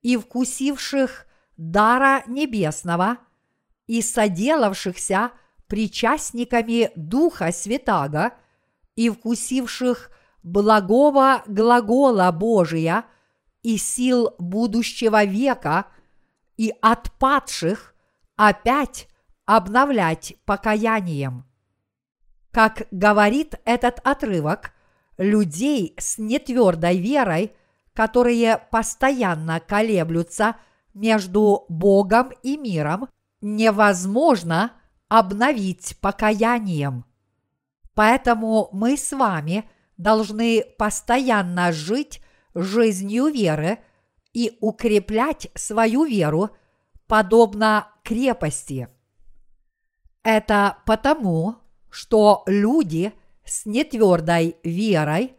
и 0.01 0.17
вкусивших 0.17 1.25
дара 1.57 2.23
небесного 2.27 3.17
и 3.87 4.01
соделавшихся 4.01 5.31
причастниками 5.67 6.91
Духа 6.95 7.51
Святаго 7.51 8.33
и 8.95 9.09
вкусивших 9.09 10.11
благого 10.43 11.43
глагола 11.47 12.31
Божия 12.31 13.05
и 13.63 13.77
сил 13.77 14.33
будущего 14.39 15.23
века 15.25 15.87
и 16.55 16.73
отпадших 16.81 17.93
опять 18.35 19.07
обновлять 19.45 20.35
покаянием. 20.45 21.46
Как 22.57 22.87
говорит 22.89 23.53
этот 23.65 23.99
отрывок, 24.03 24.71
людей 25.19 25.93
с 25.99 26.17
нетвердой 26.17 26.97
верой, 26.97 27.53
которые 27.93 28.57
постоянно 28.71 29.59
колеблются 29.59 30.55
между 30.95 31.65
Богом 31.69 32.31
и 32.41 32.57
миром, 32.57 33.09
невозможно 33.41 34.71
обновить 35.07 35.99
покаянием. 36.01 37.05
Поэтому 37.93 38.69
мы 38.71 38.97
с 38.97 39.11
вами 39.11 39.69
должны 39.97 40.63
постоянно 40.79 41.71
жить 41.71 42.23
жизнью 42.55 43.27
веры 43.27 43.77
и 44.33 44.57
укреплять 44.61 45.51
свою 45.53 46.05
веру 46.05 46.49
подобно 47.05 47.87
крепости. 48.03 48.87
Это 50.23 50.79
потому, 50.87 51.66
что 51.89 52.43
люди 52.45 53.13
с 53.45 53.65
нетвердой 53.65 54.57
верой, 54.63 55.35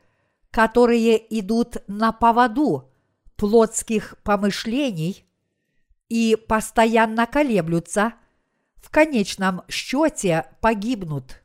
которые 0.50 1.38
идут 1.38 1.76
на 1.86 2.12
поводу 2.12 2.90
плотских 3.36 4.16
помышлений 4.24 5.24
и 6.08 6.36
постоянно 6.36 7.26
колеблются, 7.26 8.14
в 8.76 8.90
конечном 8.90 9.62
счете 9.68 10.46
погибнут. 10.60 11.42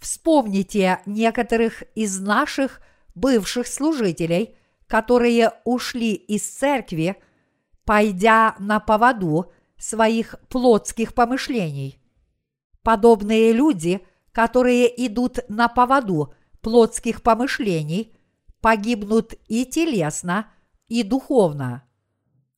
Вспомните 0.00 1.00
некоторых 1.06 1.84
из 1.94 2.18
наших 2.18 2.80
бывших 3.14 3.68
служителей, 3.68 4.56
которые 4.88 5.52
ушли 5.64 6.12
из 6.14 6.42
церкви, 6.42 7.16
пойдя 7.84 8.56
на 8.58 8.80
поводу 8.80 9.52
своих 9.78 10.34
плотских 10.48 11.14
помышлений. 11.14 12.01
Подобные 12.82 13.52
люди, 13.52 14.00
которые 14.32 15.06
идут 15.06 15.38
на 15.48 15.68
поводу 15.68 16.34
плотских 16.60 17.22
помышлений, 17.22 18.16
погибнут 18.60 19.34
и 19.46 19.64
телесно, 19.64 20.48
и 20.88 21.02
духовно. 21.02 21.84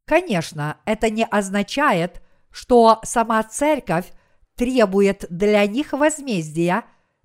Конечно, 0.07 0.79
это 0.87 1.11
не 1.11 1.25
означает, 1.25 2.23
что 2.51 3.01
сама 3.03 3.43
церковь 3.43 4.13
требует 4.57 5.27
для 5.29 5.67
них 5.67 5.93
возмездия 5.93 6.85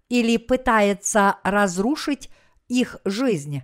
или 0.10 0.38
пытается 0.38 1.38
разрушить 1.44 2.30
их 2.68 2.98
жизнь. 3.06 3.62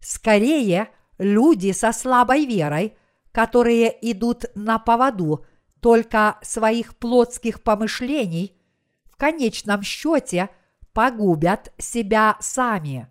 Скорее, 0.00 0.88
люди 1.18 1.72
со 1.72 1.92
слабой 1.92 2.46
верой, 2.46 2.96
которые 3.32 3.94
идут 4.10 4.46
на 4.54 4.78
поводу 4.78 5.44
только 5.80 6.38
своих 6.42 6.96
плотских 6.96 7.62
помышлений– 7.62 8.58
в 9.14 9.16
конечном 9.16 9.82
счете 9.82 10.50
погубят 10.92 11.72
себя 11.78 12.36
сами. 12.40 13.08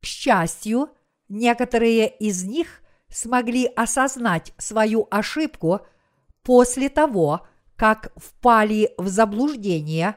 К 0.00 0.06
счастью, 0.06 0.90
некоторые 1.28 2.08
из 2.08 2.44
них 2.44 2.82
смогли 3.08 3.66
осознать 3.66 4.52
свою 4.58 5.08
ошибку 5.10 5.80
после 6.44 6.88
того, 6.88 7.46
как 7.74 8.12
впали 8.16 8.92
в 8.96 9.08
заблуждение 9.08 10.14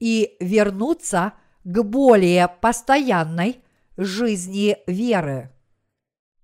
и 0.00 0.36
вернуться 0.40 1.34
к 1.62 1.82
более 1.84 2.48
постоянной 2.48 3.62
жизни 3.96 4.76
веры. 4.88 5.52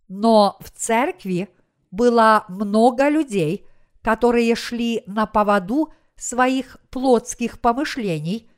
Но 0.07 0.57
в 0.61 0.71
церкви 0.71 1.49
было 1.91 2.45
много 2.49 3.09
людей, 3.09 3.67
которые 4.03 4.55
шли 4.55 5.03
на 5.07 5.27
поводу 5.27 5.93
своих 6.19 6.77
плотских 6.91 7.61
помышлений 7.61 8.51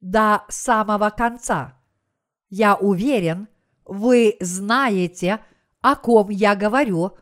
до 0.00 0.44
самого 0.48 1.10
конца. 1.10 1.78
Я 2.48 2.76
уверен, 2.76 3.48
вы 3.84 4.36
знаете, 4.40 5.40
о 5.80 5.96
ком 5.96 6.30
я 6.30 6.54
говорю, 6.54 7.12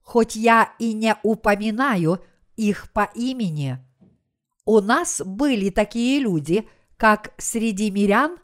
хоть 0.00 0.34
я 0.34 0.72
и 0.78 0.92
не 0.92 1.16
упоминаю 1.22 2.20
их 2.56 2.90
по 2.92 3.10
имени. 3.14 3.78
У 4.64 4.80
нас 4.80 5.20
были 5.24 5.70
такие 5.70 6.20
люди, 6.20 6.68
как 6.96 7.34
среди 7.36 7.90
мирян, 7.90 8.38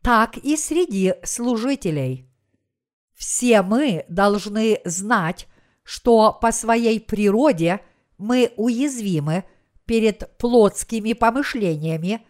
так 0.00 0.38
и 0.38 0.56
среди 0.56 1.14
служителей. 1.24 2.28
Все 3.14 3.62
мы 3.62 4.06
должны 4.08 4.80
знать, 4.84 5.46
что 5.82 6.32
по 6.32 6.52
своей 6.52 7.00
природе 7.00 7.80
мы 8.16 8.52
уязвимы 8.56 9.44
перед 9.88 10.36
плотскими 10.36 11.14
помышлениями 11.14 12.20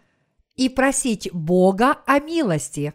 и 0.55 0.69
просить 0.69 1.29
Бога 1.33 1.97
о 2.07 2.19
милости. 2.19 2.93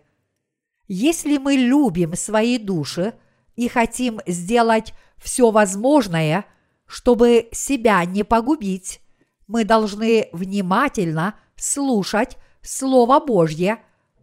Если 0.88 1.37
мы 1.37 1.55
любим 1.55 2.14
свои 2.14 2.57
души 2.57 3.12
и 3.57 3.68
хотим 3.68 4.20
сделать 4.27 4.94
все 5.18 5.50
возможное, 5.50 6.46
чтобы 6.87 7.48
себя 7.53 8.03
не 8.07 8.24
погубить, 8.24 9.00
мы 9.46 9.64
должны 9.64 10.31
внимательно 10.33 11.38
слушать 11.57 12.38
Слово 12.62 13.20
Божье 13.20 13.83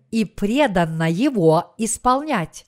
и 0.09 0.25
преданно 0.25 1.09
его 1.09 1.75
исполнять. 1.77 2.65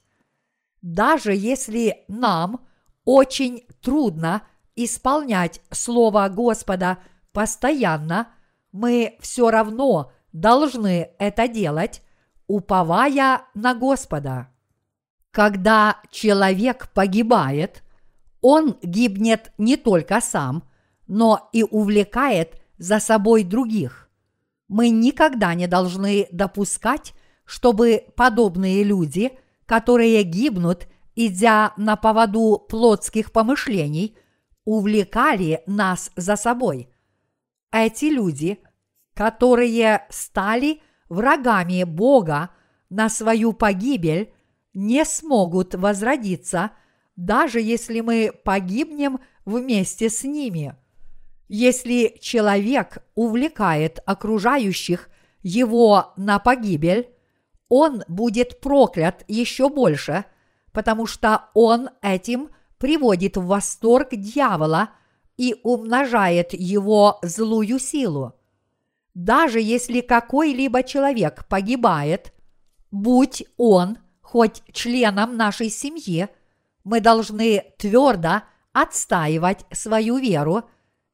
Даже 0.84 1.34
если 1.34 2.04
нам 2.08 2.68
очень 3.04 3.66
трудно 3.82 4.44
исполнять 4.76 5.60
Слово 5.72 6.30
Господа 6.30 7.00
постоянно, 7.34 8.30
мы 8.72 9.18
все 9.20 9.50
равно 9.50 10.12
должны 10.32 11.10
это 11.20 11.48
делать, 11.48 12.02
уповая 12.48 13.42
на 13.54 13.74
Господа. 13.74 14.50
Когда 15.32 15.98
человек 16.12 16.90
погибает, 16.94 17.84
он 18.42 18.78
гибнет 18.84 19.52
не 19.58 19.78
только 19.78 20.22
сам, 20.22 20.64
но 21.08 21.50
и 21.54 21.64
увлекает 21.64 22.62
за 22.78 23.00
собой 23.00 23.44
других. 23.44 24.10
Мы 24.68 24.90
никогда 24.90 25.54
не 25.54 25.68
должны 25.68 26.28
допускать, 26.32 27.14
чтобы 27.46 28.06
подобные 28.16 28.84
люди, 28.84 29.32
которые 29.66 30.24
гибнут, 30.24 30.88
идя 31.16 31.74
на 31.78 31.96
поводу 31.96 32.64
плотских 32.70 33.32
помышлений, 33.32 34.18
увлекали 34.66 35.62
нас 35.68 36.12
за 36.16 36.36
собой. 36.36 36.93
Эти 37.74 38.06
люди, 38.06 38.60
которые 39.16 40.06
стали 40.12 40.82
врагами 41.10 41.84
Бога 41.84 42.52
на 42.92 43.10
свою 43.10 43.52
погибель, 43.52 44.32
не 44.76 45.04
смогут 45.04 45.74
возродиться, 45.74 46.72
даже 47.16 47.60
если 47.60 48.02
мы 48.02 48.32
погибнем 48.44 49.20
вместе 49.44 50.12
с 50.12 50.24
ними. 50.24 50.76
Если 51.48 52.16
человек 52.22 53.00
увлекает 53.16 54.00
окружающих 54.06 55.10
его 55.42 56.14
на 56.16 56.38
погибель, 56.38 57.10
он 57.70 58.04
будет 58.08 58.62
проклят 58.62 59.26
еще 59.28 59.70
больше, 59.70 60.26
потому 60.74 61.08
что 61.08 61.46
он 61.56 61.90
этим 62.04 62.50
приводит 62.78 63.36
в 63.36 63.48
восторг 63.48 64.10
дьявола 64.12 64.90
и 65.38 65.56
умножает 65.64 66.54
его 66.54 67.20
злую 67.22 67.80
силу. 67.80 68.34
Даже 69.14 69.60
если 69.60 70.02
какой-либо 70.02 70.84
человек 70.84 71.46
погибает, 71.48 72.34
будь 72.92 73.44
он 73.58 73.98
хоть 74.22 74.64
членом 74.72 75.38
нашей 75.38 75.70
семьи, 75.70 76.28
мы 76.84 77.00
должны 77.00 77.64
твердо 77.78 78.44
отстаивать 78.72 79.66
свою 79.72 80.18
веру 80.18 80.64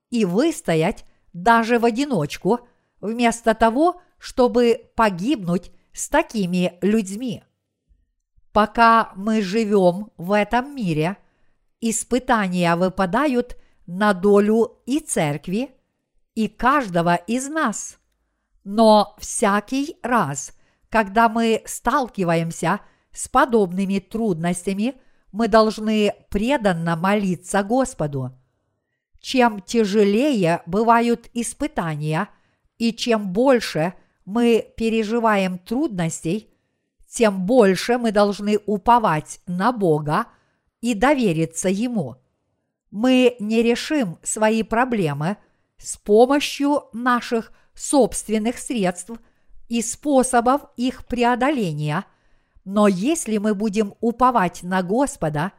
и 0.10 0.26
выстоять 0.26 1.06
даже 1.34 1.78
в 1.80 1.86
одиночку, 1.86 2.62
вместо 3.02 3.54
того, 3.54 4.02
чтобы 4.18 4.92
погибнуть 4.96 5.72
с 5.94 6.10
такими 6.10 6.78
людьми. 6.82 7.44
Пока 8.52 9.12
мы 9.16 9.42
живем 9.42 10.12
в 10.18 10.32
этом 10.32 10.76
мире, 10.76 11.18
испытания 11.82 12.76
выпадают 12.76 13.58
на 13.92 14.14
долю 14.14 14.84
и 14.86 15.00
церкви, 15.00 15.72
и 16.36 16.48
каждого 16.48 17.16
из 17.16 17.50
нас. 17.50 17.98
Но 18.64 19.16
всякий 19.18 19.98
раз, 20.04 20.54
когда 20.90 21.28
мы 21.28 21.64
сталкиваемся 21.66 22.82
с 23.12 23.28
подобными 23.28 23.98
трудностями, 23.98 24.94
мы 25.32 25.48
должны 25.48 26.14
преданно 26.30 26.96
молиться 26.96 27.64
Господу. 27.64 28.38
Чем 29.20 29.60
тяжелее 29.60 30.62
бывают 30.68 31.28
испытания, 31.34 32.30
и 32.78 32.94
чем 32.94 33.34
больше 33.34 33.96
мы 34.24 34.72
переживаем 34.78 35.58
трудностей, 35.58 36.54
тем 37.08 37.48
больше 37.48 37.98
мы 37.98 38.12
должны 38.12 38.60
уповать 38.68 39.42
на 39.48 39.72
Бога 39.72 40.28
и 40.80 40.94
довериться 40.94 41.70
Ему. 41.70 42.18
Мы 42.92 43.36
не 43.40 43.62
решим 43.62 44.18
свои 44.24 44.64
проблемы 44.64 45.38
с 45.78 45.98
помощью 45.98 46.86
наших 46.92 47.52
собственных 47.74 48.58
средств 48.58 49.12
и 49.68 49.82
способов 49.82 50.62
их 50.76 51.06
преодоления, 51.06 52.06
но 52.66 52.88
если 52.88 53.38
мы 53.38 53.54
будем 53.56 53.94
уповать 54.02 54.64
на 54.64 54.84
Господа, 54.84 55.54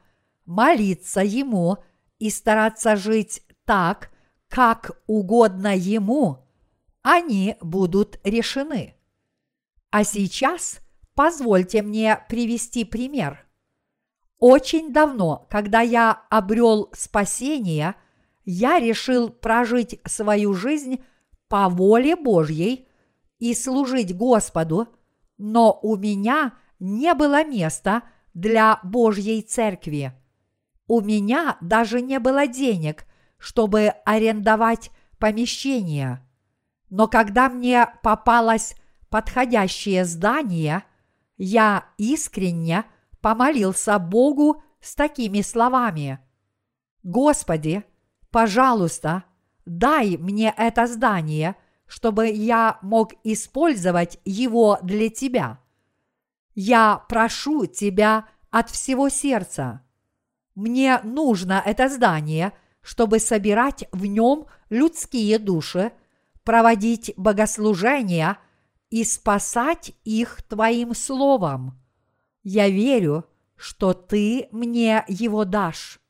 молиться 0.44 1.20
Ему 1.22 1.78
и 2.18 2.28
стараться 2.30 2.96
жить 2.96 3.42
так, 3.64 4.10
как 4.48 5.00
угодно 5.06 5.74
Ему, 5.74 6.44
они 7.02 7.56
будут 7.60 8.20
решены. 8.24 8.94
А 9.90 10.04
сейчас 10.04 10.80
позвольте 11.14 11.82
мне 11.82 12.24
привести 12.28 12.84
пример. 12.84 13.46
Очень 14.40 14.90
давно, 14.90 15.46
когда 15.50 15.82
я 15.82 16.22
обрел 16.30 16.88
спасение, 16.94 17.94
я 18.46 18.80
решил 18.80 19.28
прожить 19.28 20.00
свою 20.06 20.54
жизнь 20.54 21.04
по 21.48 21.68
воле 21.68 22.16
Божьей 22.16 22.88
и 23.38 23.54
служить 23.54 24.16
Господу, 24.16 24.88
но 25.36 25.78
у 25.82 25.96
меня 25.96 26.54
не 26.78 27.12
было 27.12 27.44
места 27.44 28.02
для 28.32 28.80
Божьей 28.82 29.42
церкви. 29.42 30.14
У 30.86 31.02
меня 31.02 31.58
даже 31.60 32.00
не 32.00 32.18
было 32.18 32.46
денег, 32.46 33.04
чтобы 33.36 33.88
арендовать 34.06 34.90
помещение. 35.18 36.26
Но 36.88 37.08
когда 37.08 37.50
мне 37.50 37.88
попалось 38.02 38.74
подходящее 39.10 40.06
здание, 40.06 40.84
я 41.36 41.84
искренне 41.98 42.84
помолился 43.20 43.98
Богу 43.98 44.62
с 44.80 44.94
такими 44.94 45.40
словами. 45.40 46.20
Господи, 47.02 47.84
пожалуйста, 48.30 49.24
дай 49.64 50.16
мне 50.16 50.54
это 50.56 50.86
здание, 50.86 51.56
чтобы 51.86 52.28
я 52.28 52.78
мог 52.82 53.12
использовать 53.24 54.18
его 54.24 54.78
для 54.82 55.10
Тебя. 55.10 55.58
Я 56.54 57.04
прошу 57.08 57.66
Тебя 57.66 58.26
от 58.50 58.70
всего 58.70 59.08
сердца. 59.08 59.82
Мне 60.54 61.00
нужно 61.02 61.62
это 61.64 61.88
здание– 61.88 62.52
чтобы 62.82 63.18
собирать 63.18 63.84
в 63.92 64.06
нем 64.06 64.46
людские 64.68 65.38
души, 65.38 65.92
проводить 66.44 67.12
богослужения 67.16 68.38
и 68.88 69.04
спасать 69.04 69.92
их 70.04 70.42
Твоим 70.42 70.94
Словом. 70.94 71.79
Я 72.42 72.68
верю, 72.68 73.26
что 73.56 73.92
Ты 73.92 74.48
мне 74.50 75.04
его 75.08 75.44
дашь. 75.44 76.00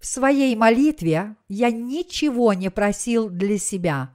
В 0.00 0.06
своей 0.06 0.54
молитве 0.56 1.36
я 1.48 1.70
ничего 1.70 2.52
не 2.52 2.70
просил 2.70 3.28
для 3.28 3.58
себя. 3.58 4.14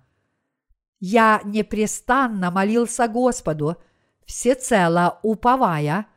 Я 0.99 1.41
непрестанно 1.45 2.51
молился 2.51 3.07
Господу, 3.07 3.77
всецело 4.25 5.19
уповая 5.23 6.07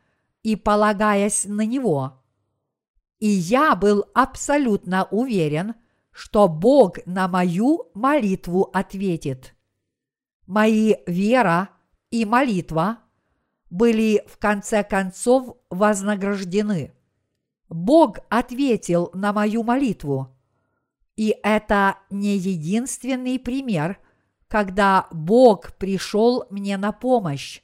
и 0.43 0.55
полагаясь 0.55 1.45
на 1.45 1.65
Него. 1.65 2.21
И 3.19 3.27
я 3.27 3.75
был 3.75 4.05
абсолютно 4.13 5.05
уверен, 5.05 5.75
что 6.11 6.47
Бог 6.47 6.97
на 7.05 7.27
мою 7.27 7.89
молитву 7.93 8.69
ответит. 8.73 9.55
Мои 10.45 10.95
вера 11.07 11.69
и 12.11 12.25
молитва 12.25 12.99
были 13.73 14.23
в 14.27 14.37
конце 14.37 14.83
концов 14.83 15.57
вознаграждены. 15.71 16.93
Бог 17.69 18.19
ответил 18.29 19.09
на 19.15 19.33
мою 19.33 19.63
молитву. 19.63 20.27
И 21.15 21.35
это 21.41 21.97
не 22.11 22.37
единственный 22.37 23.39
пример, 23.39 23.97
когда 24.47 25.07
Бог 25.09 25.73
пришел 25.77 26.45
мне 26.51 26.77
на 26.77 26.91
помощь. 26.91 27.63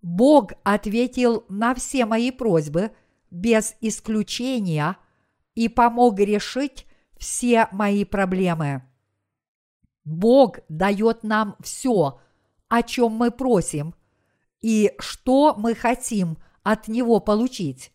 Бог 0.00 0.52
ответил 0.62 1.44
на 1.50 1.74
все 1.74 2.06
мои 2.06 2.30
просьбы 2.30 2.92
без 3.30 3.76
исключения 3.82 4.96
и 5.54 5.68
помог 5.68 6.18
решить 6.20 6.86
все 7.18 7.68
мои 7.70 8.06
проблемы. 8.06 8.82
Бог 10.06 10.60
дает 10.70 11.22
нам 11.22 11.54
все, 11.60 12.18
о 12.68 12.82
чем 12.82 13.12
мы 13.12 13.30
просим, 13.30 13.94
и 14.60 14.92
что 14.98 15.54
мы 15.56 15.74
хотим 15.74 16.38
от 16.62 16.88
Него 16.88 17.20
получить, 17.20 17.92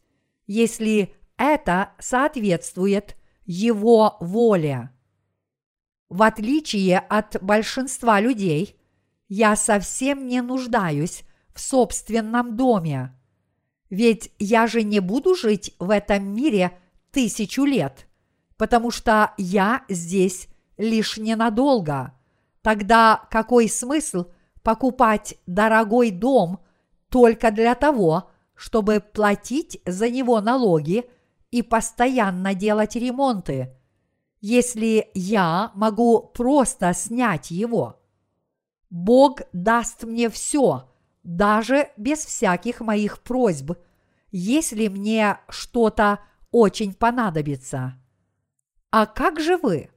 если 0.48 1.14
это 1.38 1.92
соответствует 2.00 3.16
Его 3.46 4.18
воле. 4.20 4.90
В 6.10 6.22
отличие 6.22 7.00
от 7.00 7.42
большинства 7.42 8.20
людей, 8.20 8.80
я 9.28 9.56
совсем 9.56 10.28
не 10.28 10.42
нуждаюсь 10.42 11.24
в 11.54 11.60
собственном 11.60 12.56
доме. 12.56 13.16
Ведь 13.90 14.32
я 14.40 14.68
же 14.68 14.84
не 14.84 15.00
буду 15.00 15.36
жить 15.36 15.76
в 15.80 15.90
этом 15.90 16.34
мире 16.36 16.78
тысячу 17.12 17.64
лет, 17.64 18.08
потому 18.58 18.92
что 18.92 19.34
я 19.38 19.84
здесь 19.90 20.48
лишь 20.78 21.18
ненадолго. 21.18 22.14
Тогда 22.62 23.28
какой 23.30 23.70
смысл 23.70 24.26
покупать 24.64 25.36
дорогой 25.46 26.12
дом 26.12 26.60
только 27.10 27.52
для 27.52 27.76
того, 27.76 28.32
чтобы 28.56 29.00
платить 29.00 29.80
за 29.86 30.10
него 30.10 30.42
налоги 30.42 31.06
и 31.52 31.62
постоянно 31.62 32.56
делать 32.56 32.96
ремонты, 32.96 33.76
если 34.42 35.10
я 35.14 35.72
могу 35.76 36.20
просто 36.20 36.94
снять 36.94 37.52
его? 37.52 38.00
Бог 38.90 39.42
даст 39.54 40.04
мне 40.04 40.30
все, 40.30 40.90
даже 41.24 41.90
без 41.98 42.26
всяких 42.26 42.80
моих 42.80 43.22
просьб, 43.22 43.74
если 44.32 44.88
мне 44.88 45.40
что-то 45.50 46.20
очень 46.52 46.94
понадобится. 46.94 47.96
А 48.92 49.06
как 49.06 49.40
же 49.40 49.58
вы? 49.58 49.90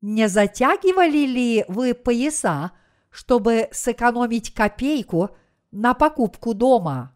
Не 0.00 0.28
затягивали 0.28 1.26
ли 1.26 1.64
вы 1.68 1.94
пояса, 1.94 2.72
чтобы 3.12 3.68
сэкономить 3.70 4.52
копейку 4.52 5.30
на 5.70 5.94
покупку 5.94 6.54
дома? 6.54 7.14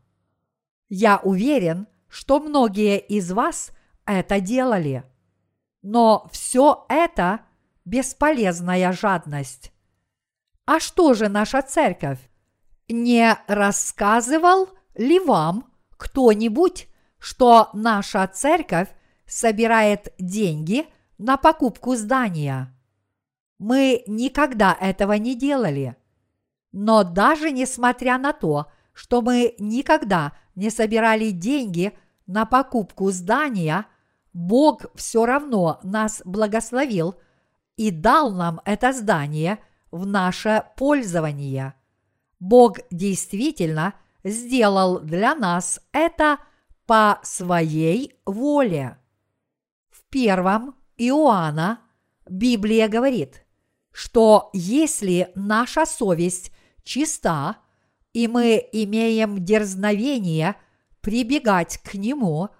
Я 0.88 1.18
уверен, 1.24 1.88
что 2.08 2.38
многие 2.38 3.00
из 3.00 3.32
вас 3.32 3.72
это 4.04 4.40
делали. 4.40 5.04
Но 5.82 6.28
все 6.30 6.84
это 6.88 7.40
бесполезная 7.84 8.92
жадность. 8.92 9.72
А 10.66 10.80
что 10.80 11.14
же 11.14 11.28
наша 11.28 11.62
церковь? 11.62 12.18
Не 12.88 13.36
рассказывал 13.48 14.68
ли 14.94 15.18
вам 15.18 15.72
кто-нибудь, 15.96 16.88
что 17.18 17.70
наша 17.72 18.26
церковь 18.28 18.88
собирает 19.26 20.12
деньги 20.18 20.86
на 21.18 21.36
покупку 21.36 21.96
здания? 21.96 22.75
Мы 23.58 24.04
никогда 24.06 24.76
этого 24.78 25.14
не 25.14 25.34
делали. 25.34 25.96
Но 26.72 27.04
даже 27.04 27.50
несмотря 27.50 28.18
на 28.18 28.32
то, 28.32 28.66
что 28.92 29.22
мы 29.22 29.54
никогда 29.58 30.32
не 30.54 30.70
собирали 30.70 31.30
деньги 31.30 31.96
на 32.26 32.44
покупку 32.44 33.10
здания, 33.10 33.86
Бог 34.32 34.86
все 34.94 35.24
равно 35.24 35.80
нас 35.82 36.20
благословил 36.24 37.14
и 37.76 37.90
дал 37.90 38.30
нам 38.30 38.60
это 38.64 38.92
здание 38.92 39.58
в 39.90 40.06
наше 40.06 40.64
пользование. 40.76 41.74
Бог 42.38 42.78
действительно 42.90 43.94
сделал 44.22 45.00
для 45.00 45.34
нас 45.34 45.80
это 45.92 46.38
по 46.84 47.20
своей 47.22 48.18
воле. 48.26 48.98
В 49.90 50.04
первом 50.10 50.74
Иоанна 50.98 51.80
Библия 52.28 52.88
говорит– 52.88 53.42
что 53.96 54.50
если 54.52 55.32
наша 55.34 55.86
совесть 55.86 56.52
чиста, 56.84 57.56
и 58.12 58.28
мы 58.28 58.62
имеем 58.72 59.42
дерзновение 59.42 60.56
прибегать 61.00 61.78
к 61.78 61.94
Нему, 61.94 62.50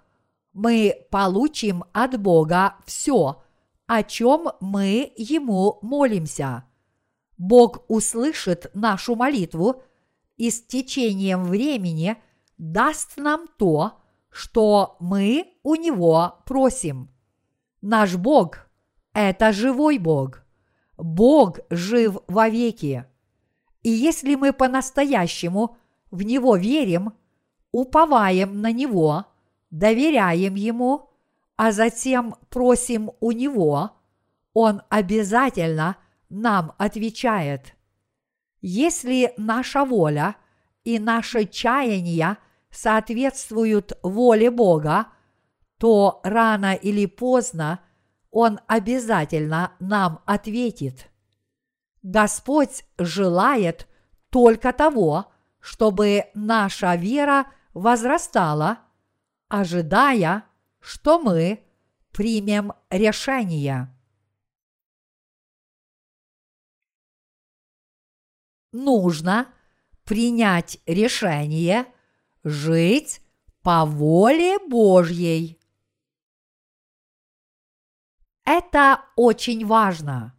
мы 0.53 0.95
получим 1.11 1.83
от 1.93 2.19
Бога 2.19 2.77
все, 2.87 3.43
о 3.85 4.01
чем 4.01 4.47
мы 4.61 5.13
Ему 5.15 5.77
молимся. 5.83 6.63
Бог 7.37 7.85
услышит 7.87 8.71
нашу 8.73 9.15
молитву 9.15 9.83
и 10.37 10.49
с 10.49 10.63
течением 10.63 11.43
времени 11.43 12.17
даст 12.57 13.15
нам 13.17 13.45
то, 13.59 13.99
что 14.31 14.97
мы 14.99 15.53
у 15.61 15.75
Него 15.75 16.39
просим. 16.47 17.11
Наш 17.81 18.15
Бог– 18.15 18.67
это 19.13 19.53
живой 19.53 19.99
Бог– 19.99 20.41
Бог 20.97 21.59
жив 21.69 22.17
вовеки. 22.27 23.05
И 23.83 23.89
если 23.89 24.35
мы 24.35 24.53
по-настоящему 24.53 25.77
в 26.11 26.23
Него 26.23 26.55
верим, 26.55 27.13
уповаем 27.71 28.61
на 28.61 28.71
Него, 28.71 29.25
доверяем 29.69 30.55
Ему, 30.55 31.09
а 31.55 31.71
затем 31.71 32.35
просим 32.49 33.11
у 33.19 33.31
Него, 33.31 33.91
Он 34.53 34.81
обязательно 34.89 35.97
нам 36.29 36.73
отвечает. 36.77 37.75
Если 38.61 39.33
наша 39.37 39.85
воля 39.85 40.35
и 40.83 40.99
наши 40.99 41.45
чаяния 41.45 42.37
соответствуют 42.71 43.93
воле 44.03 44.51
Бога, 44.51 45.07
то 45.77 46.19
рано 46.23 46.73
или 46.73 47.05
поздно 47.05 47.79
он 48.39 48.59
обязательно 48.67 49.73
нам 49.79 50.21
ответит. 50.27 51.09
Господь 52.03 52.85
желает 52.99 53.87
только 54.29 54.73
того, 54.73 55.33
чтобы 55.59 56.25
наша 56.35 56.93
вера 56.93 57.51
возрастала, 57.73 58.77
ожидая, 59.47 60.43
что 60.79 61.19
мы 61.19 61.63
примем 62.11 62.73
решение. 62.91 63.91
Нужно 68.71 69.47
принять 70.03 70.77
решение 70.85 71.87
жить 72.43 73.19
по 73.63 73.83
воле 73.83 74.59
Божьей. 74.59 75.59
Это 78.47 79.01
очень 79.17 79.65
важно. 79.65 80.33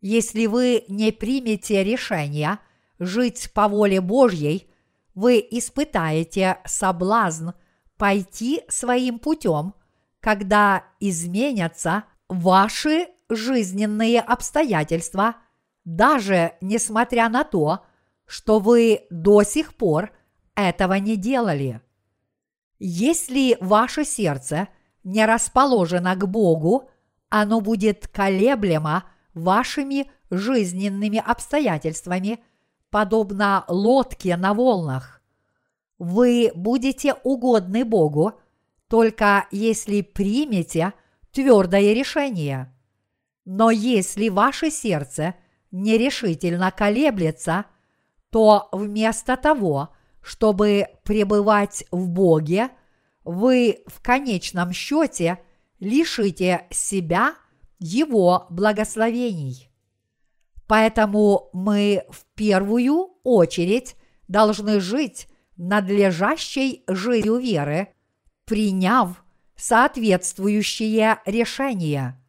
Если 0.00 0.46
вы 0.46 0.84
не 0.86 1.10
примете 1.10 1.82
решение 1.82 2.60
жить 3.00 3.50
по 3.52 3.66
воле 3.66 4.00
Божьей, 4.00 4.70
вы 5.16 5.44
испытаете 5.50 6.58
соблазн 6.64 7.48
пойти 7.96 8.62
своим 8.68 9.18
путем, 9.18 9.74
когда 10.20 10.84
изменятся 11.00 12.04
ваши 12.28 13.08
жизненные 13.28 14.20
обстоятельства, 14.20 15.34
даже 15.84 16.52
несмотря 16.60 17.28
на 17.28 17.42
то, 17.42 17.84
что 18.24 18.60
вы 18.60 19.00
до 19.10 19.42
сих 19.42 19.74
пор 19.74 20.12
этого 20.54 20.94
не 20.94 21.16
делали. 21.16 21.80
Если 22.78 23.56
ваше 23.60 24.04
сердце 24.04 24.68
не 25.02 25.26
расположено 25.26 26.14
к 26.14 26.24
Богу, 26.28 26.88
оно 27.30 27.60
будет 27.60 28.08
колеблемо 28.08 29.04
вашими 29.34 30.10
жизненными 30.30 31.22
обстоятельствами, 31.24 32.40
подобно 32.90 33.64
лодке 33.68 34.36
на 34.36 34.54
волнах. 34.54 35.20
Вы 35.98 36.50
будете 36.54 37.14
угодны 37.24 37.84
Богу, 37.84 38.32
только 38.88 39.46
если 39.50 40.00
примете 40.00 40.94
твердое 41.32 41.92
решение. 41.92 42.74
Но 43.44 43.70
если 43.70 44.28
ваше 44.28 44.70
сердце 44.70 45.34
нерешительно 45.70 46.70
колеблется, 46.70 47.66
то 48.30 48.68
вместо 48.72 49.36
того, 49.36 49.90
чтобы 50.22 50.86
пребывать 51.04 51.84
в 51.90 52.08
Боге, 52.08 52.70
вы 53.24 53.82
в 53.86 54.02
конечном 54.02 54.72
счете– 54.72 55.38
лишите 55.80 56.66
себя 56.70 57.34
Его 57.78 58.46
благословений. 58.50 59.70
Поэтому 60.66 61.48
мы 61.52 62.04
в 62.10 62.24
первую 62.34 63.10
очередь 63.24 63.96
должны 64.28 64.80
жить 64.80 65.28
надлежащей 65.56 66.84
жизнью 66.86 67.38
веры, 67.38 67.94
приняв 68.44 69.24
соответствующее 69.56 71.20
решение. 71.26 72.22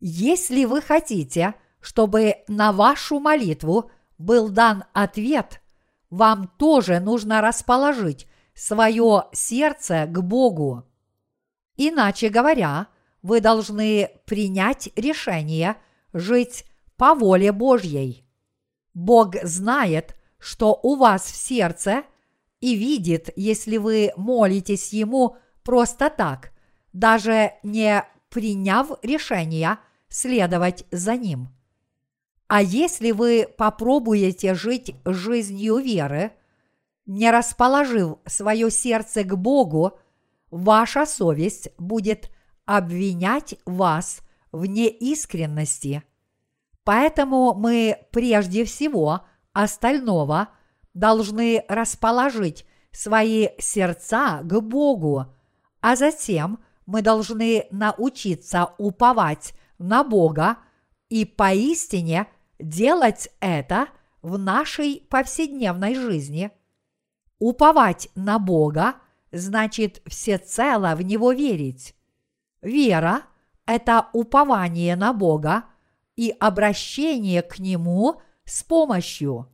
Если 0.00 0.64
вы 0.64 0.82
хотите, 0.82 1.54
чтобы 1.80 2.36
на 2.48 2.72
вашу 2.72 3.20
молитву 3.20 3.90
был 4.18 4.48
дан 4.48 4.84
ответ, 4.92 5.62
вам 6.10 6.48
тоже 6.58 7.00
нужно 7.00 7.40
расположить 7.40 8.26
свое 8.54 9.24
сердце 9.32 10.06
к 10.06 10.20
Богу. 10.20 10.84
Иначе 11.76 12.28
говоря, 12.28 12.88
вы 13.22 13.40
должны 13.40 14.10
принять 14.26 14.90
решение 14.96 15.76
жить 16.12 16.64
по 16.96 17.14
воле 17.14 17.52
Божьей. 17.52 18.24
Бог 18.94 19.36
знает, 19.42 20.16
что 20.38 20.78
у 20.82 20.96
вас 20.96 21.22
в 21.22 21.36
сердце 21.36 22.02
и 22.60 22.74
видит, 22.74 23.30
если 23.36 23.76
вы 23.76 24.12
молитесь 24.16 24.92
Ему 24.92 25.36
просто 25.62 26.10
так, 26.10 26.52
даже 26.92 27.52
не 27.62 28.04
приняв 28.28 28.90
решение 29.02 29.78
следовать 30.08 30.84
за 30.90 31.16
Ним. 31.16 31.48
А 32.48 32.60
если 32.60 33.12
вы 33.12 33.48
попробуете 33.56 34.54
жить 34.54 34.94
жизнью 35.04 35.78
веры, 35.78 36.32
не 37.06 37.30
расположив 37.30 38.18
свое 38.26 38.70
сердце 38.70 39.24
к 39.24 39.34
Богу, 39.36 39.98
ваша 40.52 41.06
совесть 41.06 41.70
будет 41.78 42.30
обвинять 42.64 43.56
вас 43.66 44.20
в 44.52 44.66
неискренности. 44.66 46.04
Поэтому 46.84 47.54
мы 47.54 47.98
прежде 48.12 48.64
всего 48.64 49.22
остального 49.52 50.48
должны 50.94 51.64
расположить 51.68 52.66
свои 52.92 53.48
сердца 53.58 54.40
к 54.42 54.60
Богу, 54.60 55.26
а 55.80 55.96
затем 55.96 56.58
мы 56.86 57.02
должны 57.02 57.66
научиться 57.70 58.74
уповать 58.78 59.54
на 59.78 60.04
Бога 60.04 60.58
и 61.08 61.24
поистине 61.24 62.26
делать 62.58 63.30
это 63.40 63.88
в 64.20 64.38
нашей 64.38 65.06
повседневной 65.08 65.94
жизни. 65.94 66.50
Уповать 67.38 68.08
на 68.14 68.38
Бога 68.38 68.94
значит 69.32 70.02
всецело 70.06 70.94
в 70.94 71.02
Него 71.02 71.32
верить. 71.32 71.94
Вера– 72.60 73.22
это 73.66 74.08
упование 74.12 74.94
на 74.96 75.12
Бога 75.12 75.64
и 76.16 76.34
обращение 76.38 77.42
к 77.42 77.58
Нему 77.58 78.20
с 78.44 78.62
помощью. 78.62 79.48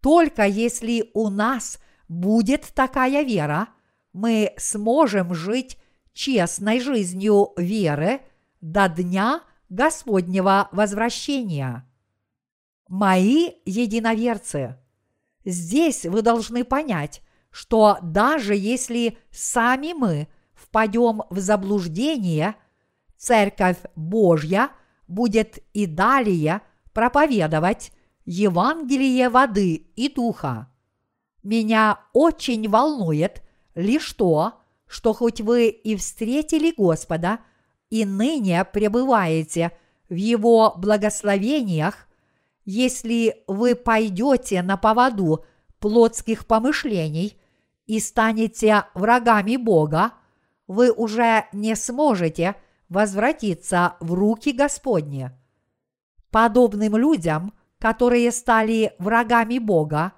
Только 0.00 0.46
если 0.46 1.10
у 1.14 1.28
нас 1.28 1.78
будет 2.08 2.72
такая 2.74 3.22
вера, 3.22 3.68
мы 4.12 4.52
сможем 4.56 5.34
жить 5.34 5.78
честной 6.12 6.80
жизнью 6.80 7.52
веры 7.56 8.20
до 8.60 8.88
дня 8.88 9.42
Господнего 9.68 10.68
возвращения. 10.72 11.88
Мои 12.88 13.52
единоверцы, 13.64 14.76
здесь 15.44 16.04
вы 16.04 16.20
должны 16.20 16.64
понять, 16.64 17.22
что 17.52 17.98
даже 18.02 18.56
если 18.56 19.18
сами 19.30 19.92
мы 19.92 20.28
впадем 20.54 21.22
в 21.30 21.38
заблуждение, 21.38 22.56
Церковь 23.16 23.78
Божья 23.94 24.70
будет 25.06 25.58
и 25.74 25.86
далее 25.86 26.62
проповедовать 26.92 27.92
Евангелие 28.24 29.28
воды 29.28 29.74
и 29.94 30.08
духа. 30.08 30.68
Меня 31.42 32.00
очень 32.12 32.68
волнует 32.68 33.42
лишь 33.74 34.12
то, 34.14 34.54
что 34.86 35.12
хоть 35.12 35.40
вы 35.40 35.68
и 35.68 35.94
встретили 35.96 36.72
Господа 36.76 37.40
и 37.90 38.04
ныне 38.04 38.64
пребываете 38.64 39.72
в 40.08 40.14
Его 40.14 40.74
благословениях, 40.76 42.08
если 42.64 43.42
вы 43.46 43.74
пойдете 43.74 44.62
на 44.62 44.76
поводу 44.76 45.44
плотских 45.80 46.46
помышлений 46.46 47.36
и 47.92 48.00
станете 48.00 48.86
врагами 48.94 49.56
Бога, 49.56 50.14
вы 50.66 50.90
уже 50.90 51.44
не 51.52 51.76
сможете 51.76 52.56
возвратиться 52.88 53.96
в 54.00 54.14
руки 54.14 54.52
Господни. 54.52 55.30
Подобным 56.30 56.96
людям, 56.96 57.52
которые 57.78 58.32
стали 58.32 58.94
врагами 58.98 59.58
Бога, 59.58 60.14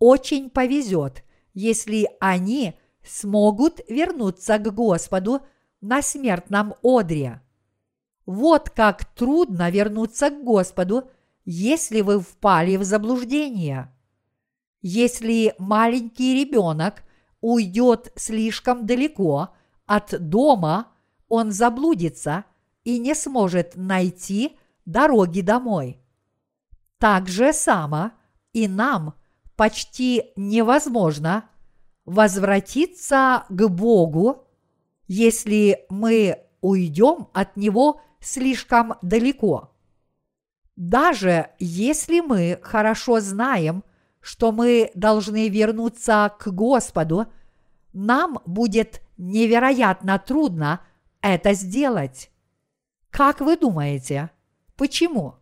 очень 0.00 0.50
повезет, 0.50 1.22
если 1.54 2.08
они 2.18 2.76
смогут 3.04 3.78
вернуться 3.88 4.58
к 4.58 4.74
Господу 4.74 5.42
на 5.80 6.02
смертном 6.02 6.74
одре. 6.82 7.40
Вот 8.26 8.68
как 8.70 9.04
трудно 9.14 9.70
вернуться 9.70 10.30
к 10.30 10.42
Господу, 10.42 11.08
если 11.44 12.00
вы 12.00 12.18
впали 12.18 12.76
в 12.76 12.82
заблуждение. 12.82 13.95
Если 14.88 15.52
маленький 15.58 16.44
ребенок 16.44 17.02
уйдет 17.40 18.12
слишком 18.14 18.86
далеко 18.86 19.48
от 19.84 20.14
дома, 20.28 20.92
он 21.26 21.50
заблудится 21.50 22.44
и 22.84 23.00
не 23.00 23.16
сможет 23.16 23.72
найти 23.74 24.56
дороги 24.84 25.40
домой. 25.40 25.98
Так 26.98 27.26
же 27.26 27.52
само 27.52 28.12
и 28.52 28.68
нам 28.68 29.14
почти 29.56 30.30
невозможно 30.36 31.50
возвратиться 32.04 33.44
к 33.48 33.68
Богу, 33.68 34.46
если 35.08 35.84
мы 35.88 36.44
уйдем 36.60 37.26
от 37.32 37.56
Него 37.56 38.00
слишком 38.20 38.94
далеко. 39.02 39.74
Даже 40.76 41.50
если 41.58 42.20
мы 42.20 42.60
хорошо 42.62 43.18
знаем– 43.18 43.82
что 44.26 44.50
мы 44.50 44.90
должны 44.94 45.48
вернуться 45.48 46.34
к 46.40 46.48
Господу, 46.48 47.26
нам 47.92 48.40
будет 48.44 49.00
невероятно 49.16 50.18
трудно 50.18 50.80
это 51.20 51.52
сделать. 51.52 52.32
Как 53.10 53.40
вы 53.40 53.56
думаете, 53.56 54.30
почему? 54.76 55.36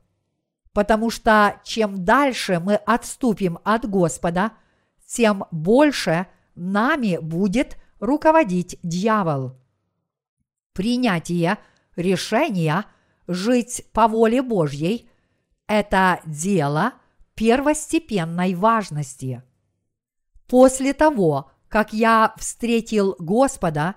Потому 0.75 1.09
что 1.09 1.63
чем 1.65 2.05
дальше 2.05 2.61
мы 2.63 2.75
отступим 2.75 3.59
от 3.65 3.89
Господа, 3.89 4.53
тем 5.07 5.47
больше 5.51 6.27
нами 6.55 7.17
будет 7.23 7.79
руководить 8.01 8.79
дьявол. 8.83 9.57
Принятие 10.75 11.57
решения 11.97 12.85
жить 13.27 13.87
по 13.95 14.09
воле 14.09 14.43
Божьей– 14.43 15.09
это 15.67 16.21
дело– 16.27 16.93
первостепенной 17.35 18.55
важности. 18.55 19.43
После 20.47 20.93
того, 20.93 21.51
как 21.69 21.93
я 21.93 22.35
встретил 22.39 23.17
Господа, 23.19 23.97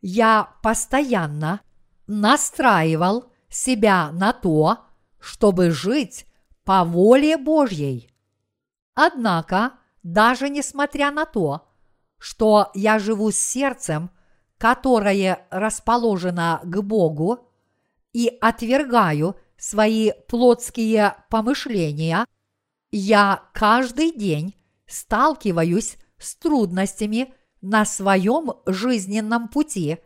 я 0.00 0.54
постоянно 0.62 1.60
настраивал 2.06 3.30
себя 3.48 4.10
на 4.12 4.32
то, 4.32 4.84
чтобы 5.18 5.70
жить 5.70 6.26
по 6.64 6.84
воле 6.84 7.36
Божьей. 7.36 8.10
Однако, 8.94 9.72
даже 10.02 10.48
несмотря 10.48 11.10
на 11.10 11.24
то, 11.24 11.68
что 12.18 12.70
я 12.74 12.98
живу 12.98 13.30
с 13.30 13.36
сердцем, 13.36 14.10
которое 14.58 15.46
расположено 15.50 16.60
к 16.62 16.82
Богу, 16.82 17.46
и 18.12 18.26
отвергаю 18.40 19.36
свои 19.56 20.12
плотские 20.28 21.16
помышления– 21.28 22.24
я 22.90 23.42
каждый 23.52 24.12
день 24.12 24.54
сталкиваюсь 24.86 25.96
с 26.18 26.34
трудностями 26.34 27.32
на 27.60 27.84
своем 27.84 28.52
жизненном 28.66 29.48
пути, 29.48 29.98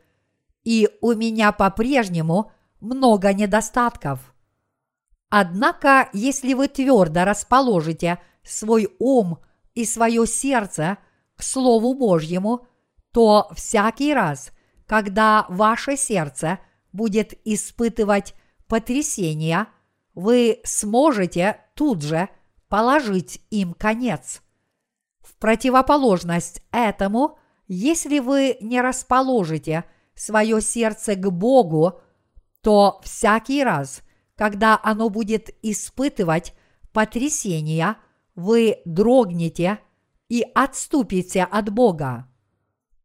и 0.64 0.88
у 1.00 1.12
меня 1.14 1.52
по-прежнему 1.52 2.52
много 2.80 3.32
недостатков. 3.32 4.34
Однако, 5.30 6.08
если 6.12 6.54
вы 6.54 6.68
твердо 6.68 7.24
расположите 7.24 8.20
свой 8.42 8.88
ум 8.98 9.38
и 9.74 9.84
свое 9.84 10.26
сердце 10.26 10.98
к 11.36 11.42
Слову 11.42 11.94
Божьему, 11.94 12.66
то 13.12 13.50
всякий 13.54 14.12
раз, 14.14 14.52
когда 14.86 15.46
ваше 15.48 15.96
сердце 15.96 16.58
будет 16.92 17.34
испытывать 17.44 18.34
потрясения, 18.68 19.68
вы 20.14 20.60
сможете 20.64 21.60
тут 21.74 22.02
же– 22.02 22.28
положить 22.68 23.40
им 23.50 23.74
конец. 23.74 24.42
В 25.20 25.36
противоположность 25.36 26.62
этому, 26.70 27.38
если 27.66 28.18
вы 28.18 28.56
не 28.60 28.80
расположите 28.80 29.84
свое 30.14 30.60
сердце 30.60 31.14
к 31.14 31.30
Богу, 31.30 32.00
то 32.62 33.00
всякий 33.02 33.64
раз, 33.64 34.02
когда 34.36 34.78
оно 34.82 35.08
будет 35.08 35.50
испытывать 35.62 36.54
потрясения, 36.92 37.96
вы 38.34 38.78
дрогнете 38.84 39.78
и 40.28 40.44
отступите 40.54 41.44
от 41.44 41.70
Бога. 41.70 42.28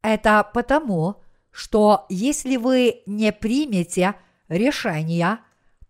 Это 0.02 0.50
потому, 0.54 1.22
что 1.52 2.06
если 2.10 2.58
вы 2.58 3.02
не 3.06 3.32
примете 3.32 4.16
решения 4.48 5.40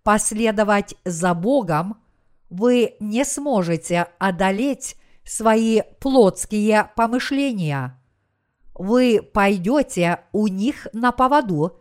последовать 0.03 0.95
за 1.05 1.33
Богом– 1.33 2.01
вы 2.49 2.95
не 2.99 3.25
сможете 3.25 4.07
одолеть 4.19 4.95
свои 5.23 5.81
плотские 5.99 6.91
помышления. 6.95 8.01
Вы 8.73 9.21
пойдете 9.21 10.21
у 10.31 10.47
них 10.47 10.87
на 10.93 11.11
поводу 11.11 11.79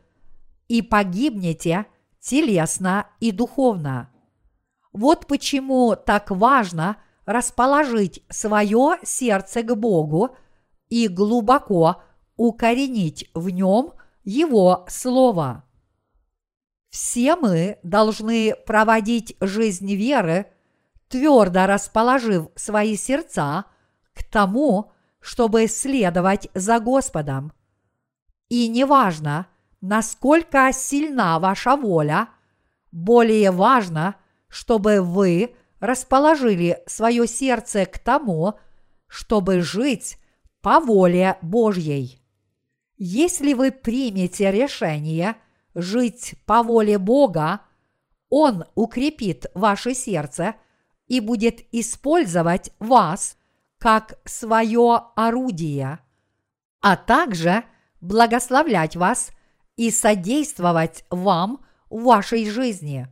и 0.66 0.82
погибнете 0.82 1.86
телесно 2.20 3.06
и 3.20 3.32
духовно. 3.32 4.10
Вот 4.92 5.26
почему 5.26 5.96
так 5.96 6.30
важно 6.30 6.96
расположить 7.24 8.24
свое 8.28 8.98
сердце 9.02 9.62
к 9.62 9.74
Богу 9.76 10.36
и 10.88 11.08
глубоко 11.08 12.02
укоренить 12.36 13.30
в 13.34 13.50
нем 13.50 13.92
Его 14.24 14.86
Слово. 14.88 15.64
Все 16.88 17.36
мы 17.36 17.78
должны 17.82 18.54
проводить 18.66 19.36
жизнь 19.40 19.94
веры, 19.94 20.46
твердо 21.08 21.66
расположив 21.66 22.48
свои 22.54 22.96
сердца 22.96 23.64
к 24.14 24.22
тому, 24.24 24.92
чтобы 25.20 25.66
следовать 25.66 26.48
за 26.54 26.80
Господом. 26.80 27.52
И 28.48 28.68
неважно, 28.68 29.46
насколько 29.80 30.70
сильна 30.72 31.38
ваша 31.38 31.76
воля, 31.76 32.28
более 32.92 33.50
важно, 33.50 34.16
чтобы 34.48 35.02
вы 35.02 35.54
расположили 35.80 36.82
свое 36.86 37.26
сердце 37.26 37.84
к 37.86 37.98
тому, 37.98 38.54
чтобы 39.06 39.60
жить 39.60 40.18
по 40.60 40.80
воле 40.80 41.38
Божьей. 41.42 42.22
Если 42.96 43.52
вы 43.52 43.70
примете 43.70 44.50
решение 44.50 45.36
жить 45.74 46.34
по 46.46 46.62
воле 46.62 46.98
Бога, 46.98 47.60
Он 48.28 48.64
укрепит 48.74 49.46
ваше 49.54 49.94
сердце 49.94 50.56
и 51.08 51.20
будет 51.20 51.62
использовать 51.72 52.70
вас 52.78 53.36
как 53.78 54.18
свое 54.24 55.02
орудие, 55.16 56.00
а 56.80 56.96
также 56.96 57.64
благословлять 58.00 58.96
вас 58.96 59.30
и 59.76 59.90
содействовать 59.90 61.04
вам 61.10 61.64
в 61.88 62.02
вашей 62.02 62.48
жизни. 62.48 63.08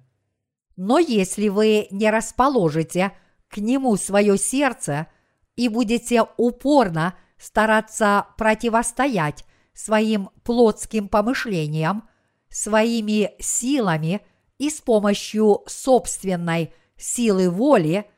Но 0.77 0.99
если 0.99 1.49
вы 1.49 1.89
не 1.91 2.11
расположите 2.11 3.13
к 3.49 3.59
нему 3.59 3.97
свое 3.97 4.37
сердце 4.37 5.07
и 5.55 5.69
будете 5.69 6.25
упорно 6.37 7.15
стараться 7.39 8.27
противостоять 8.37 9.45
своим 9.73 10.31
плотским 10.43 11.09
помышлениям, 11.09 12.09
своими 12.51 13.33
силами 13.39 14.21
и 14.59 14.71
с 14.71 14.81
помощью 14.81 15.63
собственной 15.67 16.73
силы 16.97 17.51
воли, 17.51 18.11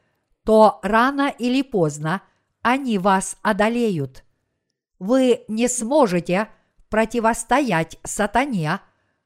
то 0.44 0.78
рано 0.82 1.28
или 1.28 1.62
поздно 1.62 2.22
они 2.62 2.98
вас 2.98 3.36
одолеют. 3.42 4.24
Вы 4.98 5.44
не 5.48 5.68
сможете 5.68 6.48
противостоять 6.88 7.98
сатане, 8.02 8.80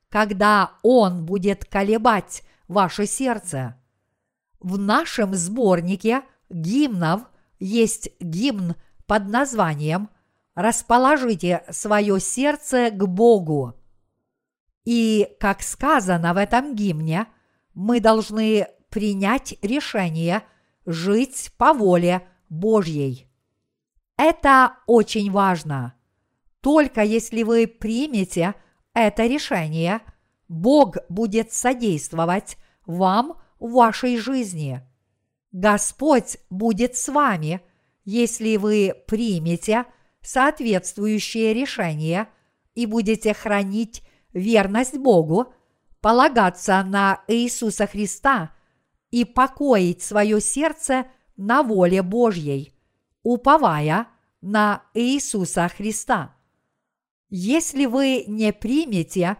когда 0.08 0.72
он 0.82 1.24
будет 1.24 1.64
колебать 1.64 2.42
ваше 2.68 3.06
сердце. 3.06 3.76
В 4.60 4.78
нашем 4.78 5.34
сборнике 5.34 6.22
гимнов 6.50 7.22
есть 7.58 8.10
гимн 8.20 8.74
под 9.06 9.28
названием 9.28 10.10
«Расположите 10.54 11.64
свое 11.70 12.20
сердце 12.20 12.90
к 12.90 13.06
Богу». 13.06 13.74
И, 14.84 15.28
как 15.40 15.62
сказано 15.62 16.34
в 16.34 16.36
этом 16.36 16.74
гимне, 16.74 17.26
мы 17.74 18.00
должны 18.00 18.66
принять 18.92 19.54
решение 19.62 20.42
жить 20.84 21.50
по 21.56 21.72
воле 21.72 22.28
Божьей. 22.48 23.26
Это 24.16 24.76
очень 24.86 25.32
важно. 25.32 25.94
Только 26.60 27.02
если 27.02 27.42
вы 27.42 27.66
примете 27.66 28.54
это 28.94 29.26
решение, 29.26 30.00
Бог 30.46 30.98
будет 31.08 31.52
содействовать 31.52 32.58
вам 32.84 33.40
в 33.58 33.72
вашей 33.72 34.18
жизни. 34.18 34.82
Господь 35.50 36.36
будет 36.50 36.94
с 36.96 37.08
вами, 37.08 37.62
если 38.04 38.56
вы 38.56 38.94
примете 39.06 39.86
соответствующее 40.20 41.54
решение 41.54 42.28
и 42.74 42.84
будете 42.84 43.32
хранить 43.32 44.02
верность 44.34 44.98
Богу, 44.98 45.54
полагаться 46.00 46.82
на 46.82 47.22
Иисуса 47.28 47.86
Христа 47.86 48.52
и 49.12 49.24
покоить 49.24 50.02
свое 50.02 50.40
сердце 50.40 51.06
на 51.36 51.62
воле 51.62 52.02
Божьей, 52.02 52.74
уповая 53.22 54.08
на 54.40 54.82
Иисуса 54.94 55.68
Христа. 55.68 56.34
Если 57.28 57.86
вы 57.86 58.24
не 58.26 58.52
примете 58.52 59.36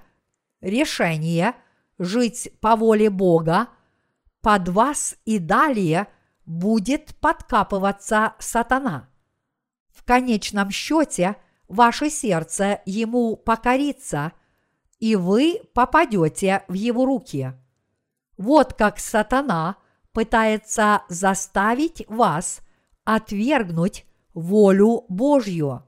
решение 0.61 1.57
жить 1.99 2.51
по 2.61 2.77
воле 2.77 3.11
Бога, 3.11 3.69
под 4.41 4.69
вас 4.69 5.17
и 5.25 5.39
далее 5.39 6.07
будет 6.45 7.15
подкапываться 7.17 8.35
сатана. 8.39 9.09
В 9.91 10.05
конечном 10.05 10.71
счете 10.71 11.37
ваше 11.69 12.11
сердце 12.11 12.83
ему 12.85 13.37
покорится, 13.37 14.33
и 14.99 15.17
вы 15.17 15.63
попадете 15.75 16.65
в 16.69 16.75
его 16.75 17.07
руки. 17.07 17.55
Вот 18.37 18.75
как 18.75 18.99
сатана 18.99 19.77
пытается 20.13 21.03
заставить 21.09 22.05
вас 22.09 22.61
отвергнуть 23.05 24.07
волю 24.35 25.05
Божью. 25.09 25.85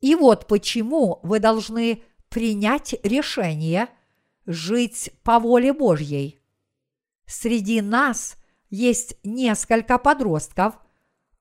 И 0.00 0.14
вот 0.14 0.46
почему 0.46 1.20
вы 1.22 1.40
должны 1.40 2.02
принять 2.28 2.94
решение 3.02 3.88
жить 4.46 5.12
по 5.22 5.38
воле 5.38 5.72
Божьей. 5.72 6.40
Среди 7.26 7.80
нас 7.80 8.36
есть 8.70 9.16
несколько 9.22 9.98
подростков, 9.98 10.74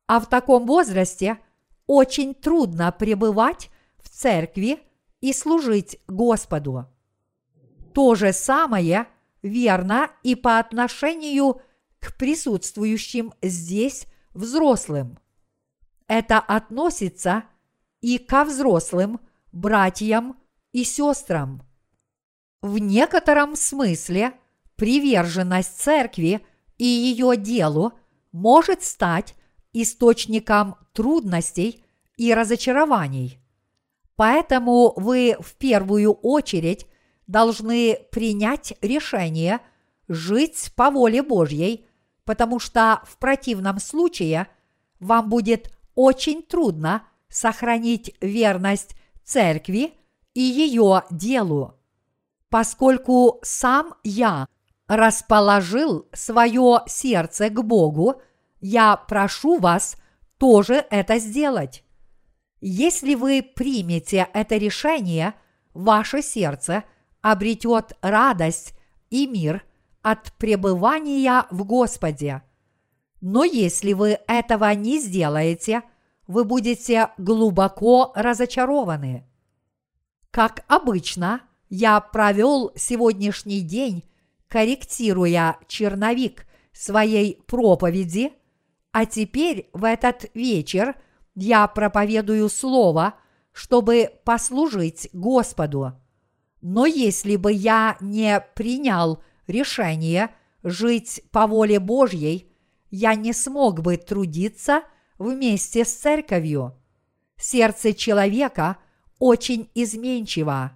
а 0.08 0.20
в 0.20 0.28
таком 0.28 0.66
возрасте 0.66 1.40
очень 1.88 2.34
трудно 2.34 2.92
пребывать 2.92 3.70
в 3.98 4.10
церкви 4.10 4.80
и 5.22 5.34
служить 5.34 6.00
Господу. 6.08 6.86
То 7.94 8.16
же 8.16 8.34
самое 8.34 9.08
верно 9.42 10.12
и 10.24 10.36
по 10.36 10.60
отношению 10.60 11.62
к 12.00 12.16
присутствующим 12.18 13.34
здесь 13.42 14.06
взрослым. 14.34 15.20
Это 16.08 16.40
относится 16.40 17.44
и 18.02 18.18
ко 18.18 18.46
взрослым 18.46 19.20
братьям 19.52 20.38
и 20.72 20.84
сестрам. 20.84 21.62
В 22.62 22.78
некотором 22.78 23.56
смысле 23.56 24.34
приверженность 24.76 25.80
церкви 25.80 26.46
и 26.78 26.86
ее 26.86 27.36
делу 27.38 27.94
может 28.32 28.84
стать 28.84 29.36
источником 29.74 30.76
трудностей 30.94 31.84
и 32.18 32.34
разочарований. 32.34 33.40
Поэтому 34.16 34.94
вы 34.98 35.38
в 35.40 35.56
первую 35.56 36.12
очередь 36.12 36.86
должны 37.30 37.96
принять 38.12 38.74
решение 38.82 39.60
жить 40.08 40.72
по 40.76 40.90
воле 40.90 41.22
Божьей, 41.22 41.86
потому 42.26 42.60
что 42.60 43.04
в 43.06 43.18
противном 43.18 43.80
случае 43.80 44.48
вам 45.00 45.30
будет 45.30 45.72
очень 45.94 46.42
трудно 46.42 47.04
сохранить 47.30 48.16
верность 48.20 48.96
церкви 49.24 49.94
и 50.34 50.42
ее 50.42 51.04
делу. 51.12 51.76
Поскольку 52.50 53.40
сам 53.44 53.94
я 54.04 54.48
расположил 54.88 56.08
свое 56.14 56.82
сердце 56.88 57.50
к 57.52 57.64
Богу, 57.64 58.24
я 58.60 58.98
прошу 58.98 59.60
вас 59.60 59.98
тоже 60.40 60.84
это 60.90 61.20
сделать. 61.20 61.84
Если 62.60 63.14
вы 63.14 63.44
примете 63.44 64.28
это 64.34 64.58
решение, 64.58 65.36
ваше 65.76 66.24
сердце 66.24 66.86
обретет 67.22 67.98
радость 68.02 68.74
и 69.10 69.28
мир 69.28 69.64
от 70.02 70.32
пребывания 70.34 71.46
в 71.52 71.64
Господе. 71.66 72.44
Но 73.22 73.44
если 73.44 73.94
вы 73.94 74.20
этого 74.28 74.74
не 74.74 75.00
сделаете, 75.00 75.84
вы 76.28 76.46
будете 76.46 77.10
глубоко 77.18 78.14
разочарованы. 78.16 79.26
Как 80.32 80.64
обычно, 80.68 81.42
я 81.70 82.00
провел 82.00 82.72
сегодняшний 82.76 83.62
день, 83.62 84.04
корректируя 84.48 85.58
черновик 85.68 86.46
своей 86.72 87.42
проповеди, 87.46 88.34
а 88.92 89.06
теперь 89.06 89.70
в 89.74 89.84
этот 89.84 90.30
вечер 90.34 90.96
я 91.36 91.68
проповедую 91.68 92.50
Слово, 92.50 93.16
чтобы 93.52 94.12
послужить 94.24 95.10
Господу. 95.14 95.94
Но 96.62 96.86
если 96.86 97.36
бы 97.36 97.52
я 97.52 97.98
не 98.02 98.42
принял 98.56 99.24
решение 99.48 100.30
жить 100.64 101.22
по 101.32 101.48
воле 101.48 101.80
Божьей, 101.80 102.52
я 102.90 103.16
не 103.16 103.34
смог 103.34 103.82
бы 103.82 103.98
трудиться 103.98 104.84
вместе 105.18 105.86
с 105.86 105.94
церковью. 105.94 106.76
Сердце 107.38 107.94
человека 107.94 108.78
очень 109.20 109.70
изменчиво, 109.74 110.74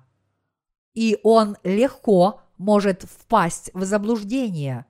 и 0.94 1.20
он 1.24 1.58
легко 1.64 2.42
может 2.58 3.04
впасть 3.04 3.72
в 3.74 3.84
заблуждение. 3.84 4.86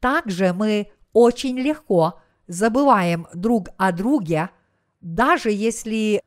Также 0.00 0.52
мы 0.52 0.90
очень 1.12 1.58
легко 1.58 2.20
забываем 2.46 3.26
друг 3.32 3.68
о 3.78 3.92
друге, 3.92 4.50
даже 5.00 5.50
если 5.50 6.22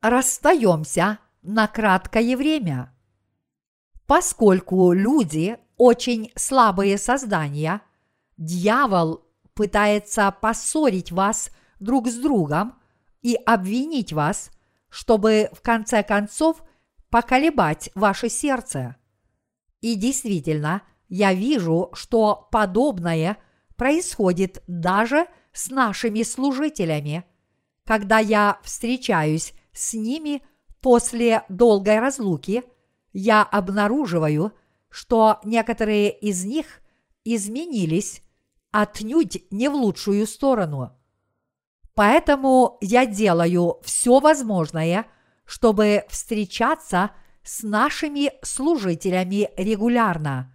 расстаемся 0.00 1.18
на 1.42 1.66
краткое 1.68 2.36
время. 2.36 2.92
Поскольку 4.10 4.90
люди 4.90 5.56
очень 5.76 6.32
слабые 6.34 6.98
создания, 6.98 7.80
дьявол 8.38 9.24
пытается 9.54 10.32
поссорить 10.32 11.12
вас 11.12 11.52
друг 11.78 12.08
с 12.08 12.16
другом 12.16 12.74
и 13.22 13.36
обвинить 13.46 14.12
вас, 14.12 14.50
чтобы 14.88 15.48
в 15.52 15.60
конце 15.62 16.02
концов 16.02 16.64
поколебать 17.08 17.90
ваше 17.94 18.28
сердце. 18.28 18.96
И 19.80 19.94
действительно, 19.94 20.82
я 21.08 21.32
вижу, 21.32 21.90
что 21.92 22.48
подобное 22.50 23.36
происходит 23.76 24.64
даже 24.66 25.26
с 25.52 25.70
нашими 25.70 26.24
служителями, 26.24 27.22
когда 27.86 28.18
я 28.18 28.58
встречаюсь 28.64 29.54
с 29.72 29.94
ними 29.94 30.42
после 30.80 31.44
долгой 31.48 32.00
разлуки, 32.00 32.64
я 33.12 33.42
обнаруживаю, 33.42 34.52
что 34.88 35.38
некоторые 35.44 36.10
из 36.10 36.44
них 36.44 36.80
изменились 37.24 38.22
отнюдь 38.70 39.44
не 39.50 39.68
в 39.68 39.74
лучшую 39.74 40.26
сторону. 40.26 40.96
Поэтому 41.94 42.78
я 42.80 43.06
делаю 43.06 43.78
все 43.82 44.20
возможное, 44.20 45.06
чтобы 45.44 46.04
встречаться 46.08 47.10
с 47.42 47.62
нашими 47.62 48.32
служителями 48.42 49.50
регулярно. 49.56 50.54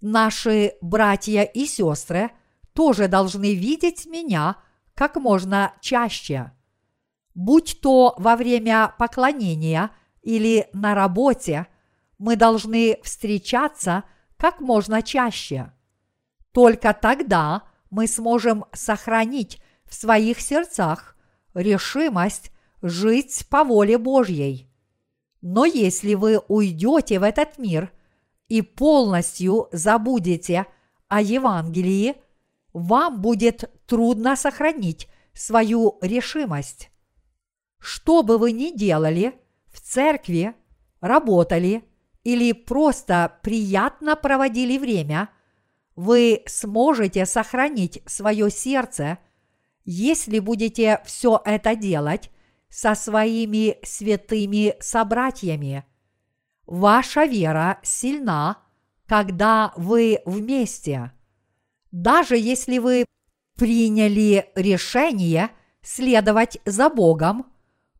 Наши 0.00 0.74
братья 0.80 1.42
и 1.42 1.66
сестры 1.66 2.30
тоже 2.72 3.08
должны 3.08 3.54
видеть 3.54 4.06
меня 4.06 4.56
как 4.94 5.16
можно 5.16 5.74
чаще. 5.80 6.52
Будь 7.34 7.80
то 7.80 8.14
во 8.18 8.36
время 8.36 8.94
поклонения 8.98 9.90
или 10.28 10.68
на 10.74 10.94
работе, 10.94 11.68
мы 12.18 12.36
должны 12.36 12.98
встречаться 13.02 14.04
как 14.36 14.60
можно 14.60 15.00
чаще. 15.00 15.72
Только 16.52 16.92
тогда 16.92 17.62
мы 17.88 18.06
сможем 18.06 18.66
сохранить 18.74 19.58
в 19.86 19.94
своих 19.94 20.38
сердцах 20.40 21.16
решимость 21.54 22.52
жить 22.82 23.46
по 23.48 23.64
воле 23.64 23.96
Божьей. 23.96 24.70
Но 25.40 25.64
если 25.64 26.12
вы 26.12 26.40
уйдете 26.46 27.20
в 27.20 27.22
этот 27.22 27.56
мир 27.56 27.90
и 28.48 28.60
полностью 28.60 29.70
забудете 29.72 30.66
о 31.08 31.22
Евангелии, 31.22 32.16
вам 32.74 33.22
будет 33.22 33.72
трудно 33.86 34.36
сохранить 34.36 35.08
свою 35.32 35.96
решимость. 36.02 36.90
Что 37.78 38.22
бы 38.22 38.36
вы 38.36 38.52
ни 38.52 38.76
делали 38.76 39.40
в 39.78 39.80
церкви, 39.80 40.54
работали 41.00 41.84
или 42.24 42.52
просто 42.52 43.38
приятно 43.42 44.16
проводили 44.16 44.76
время, 44.76 45.30
вы 45.94 46.42
сможете 46.46 47.26
сохранить 47.26 48.02
свое 48.06 48.50
сердце, 48.50 49.18
если 49.84 50.40
будете 50.40 51.00
все 51.06 51.40
это 51.44 51.76
делать 51.76 52.30
со 52.68 52.94
своими 52.94 53.78
святыми 53.84 54.74
собратьями. 54.80 55.84
Ваша 56.66 57.24
вера 57.24 57.78
сильна, 57.82 58.58
когда 59.06 59.72
вы 59.76 60.20
вместе. 60.26 61.12
Даже 61.92 62.36
если 62.36 62.78
вы 62.78 63.06
приняли 63.56 64.50
решение 64.54 65.50
следовать 65.82 66.58
за 66.66 66.90
Богом, 66.90 67.46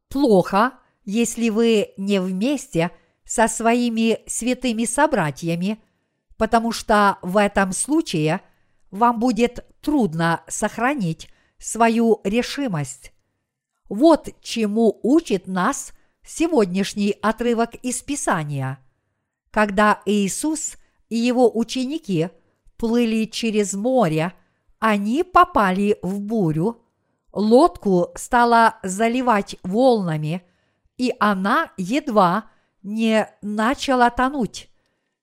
плохо, 0.09 0.78
если 1.09 1.48
вы 1.48 1.94
не 1.96 2.20
вместе 2.20 2.90
со 3.24 3.48
своими 3.48 4.18
святыми 4.26 4.84
собратьями, 4.84 5.82
потому 6.36 6.70
что 6.70 7.16
в 7.22 7.38
этом 7.38 7.72
случае 7.72 8.42
вам 8.90 9.18
будет 9.18 9.64
трудно 9.80 10.42
сохранить 10.48 11.30
свою 11.56 12.20
решимость. 12.24 13.12
Вот 13.88 14.28
чему 14.42 15.00
учит 15.02 15.46
нас 15.46 15.94
сегодняшний 16.26 17.16
отрывок 17.22 17.74
из 17.76 18.02
Писания. 18.02 18.78
Когда 19.50 20.02
Иисус 20.04 20.76
и 21.09 21.16
его 21.16 21.50
ученики 21.59 22.28
плыли 22.76 23.24
через 23.24 23.72
море, 23.72 24.34
они 24.78 25.24
попали 25.24 25.98
в 26.02 26.20
бурю, 26.20 26.82
лодку 27.32 28.09
стало 28.14 28.76
заливать 28.82 29.56
волнами, 29.62 30.42
и 30.99 31.14
она 31.18 31.72
едва 31.78 32.51
не 32.82 33.26
начала 33.40 34.11
тонуть. 34.11 34.68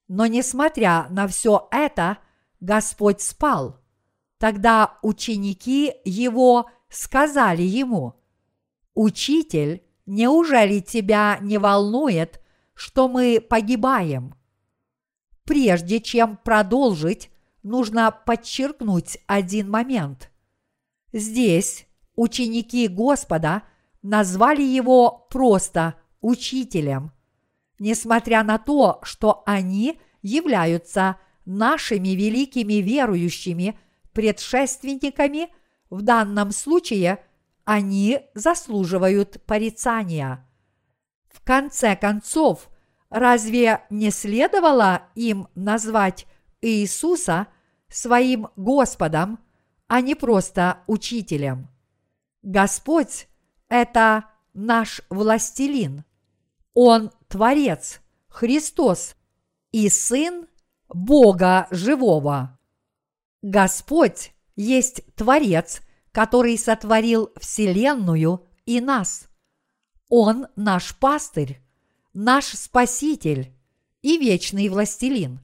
Но 0.08 0.26
несмотря 0.26 1.08
на 1.10 1.28
все 1.28 1.68
это, 1.72 2.18
Господь 2.60 3.22
спал. 3.22 3.80
Тогда 4.40 4.98
ученики 5.04 5.94
его 6.04 6.70
сказали 6.90 7.62
ему– 7.62 8.16
Учитель, 8.96 9.84
неужели 10.06 10.80
тебя 10.80 11.38
не 11.42 11.58
волнует, 11.58 12.42
что 12.74 13.10
мы 13.10 13.42
погибаем? 13.42 14.36
Прежде 15.44 16.00
чем 16.00 16.38
продолжить, 16.38 17.30
нужно 17.62 18.10
подчеркнуть 18.10 19.18
один 19.28 19.70
момент. 19.70 20.32
Здесь 21.12 21.88
ученики 22.16 22.88
Господа 22.88 23.64
назвали 24.06 24.62
его 24.62 25.28
просто 25.30 25.96
учителем, 26.22 27.12
несмотря 27.80 28.44
на 28.44 28.58
то, 28.58 29.00
что 29.04 29.44
они 29.46 30.00
являются 30.22 31.18
нашими 31.46 32.10
великими 32.10 32.76
верующими 32.76 33.78
предшественниками, 34.14 35.50
в 35.90 36.02
данном 36.02 36.52
случае– 36.52 37.20
они 37.66 38.22
заслуживают 38.36 39.44
порицания. 39.46 40.48
В 41.28 41.44
конце 41.44 41.96
концов, 41.96 42.70
разве 43.10 43.82
не 43.90 44.12
следовало 44.12 45.10
им 45.16 45.48
назвать 45.56 46.28
Иисуса 46.62 47.48
своим 47.90 48.48
Господом, 48.56 49.40
а 49.88 50.02
не 50.02 50.16
просто 50.16 50.84
учителем? 50.88 51.68
Господь– 52.44 53.28
это 53.70 54.26
наш 54.54 55.02
властелин. 55.10 56.04
Он– 56.74 57.12
Творец, 57.28 58.02
Христос 58.28 59.16
и 59.72 59.90
Сын 59.90 60.48
Бога 60.90 61.68
Живого. 61.72 62.60
Господь 63.42 64.34
есть 64.56 65.02
Творец 65.16 65.82
который 66.16 66.58
сотворил 66.58 67.34
Вселенную 67.36 68.48
и 68.66 68.80
нас. 68.80 69.28
Он 70.08 70.48
наш 70.56 70.96
пастырь, 70.96 71.60
наш 72.14 72.46
Спаситель 72.46 73.54
и 74.02 74.18
вечный 74.18 74.70
властелин. 74.70 75.42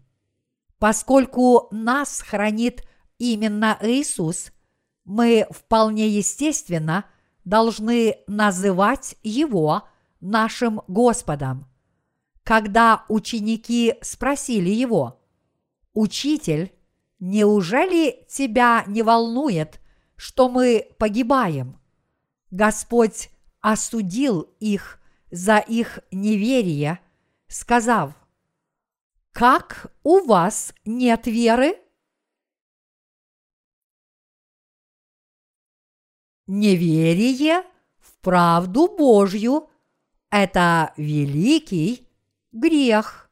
Поскольку 0.79 1.67
нас 1.71 2.21
хранит 2.21 2.87
именно 3.17 3.77
Иисус, 3.81 4.53
мы 5.03 5.45
вполне 5.49 6.07
естественно 6.07 7.03
должны 7.43 8.17
называть 8.27 9.15
Его 9.23 9.87
нашим 10.19 10.81
Господом. 10.87 11.67
Когда 12.43 13.05
ученики 13.07 13.95
спросили 14.01 14.69
Его, 14.69 15.19
«Учитель, 15.93 16.71
неужели 17.19 18.25
тебя 18.29 18.83
не 18.87 19.03
волнует, 19.03 19.81
что 20.21 20.49
мы 20.49 20.87
погибаем. 20.99 21.79
Господь 22.51 23.31
осудил 23.59 24.41
их 24.59 24.99
за 25.31 25.57
их 25.57 25.97
неверие, 26.11 26.99
сказав, 27.47 28.13
«Как 29.31 29.91
у 30.03 30.23
вас 30.23 30.75
нет 30.85 31.25
веры?» 31.25 31.75
Неверие 36.53 37.63
в 38.01 38.19
правду 38.19 38.89
Божью– 38.89 39.69
это 40.29 40.93
великий 40.97 42.05
грех. 42.51 43.31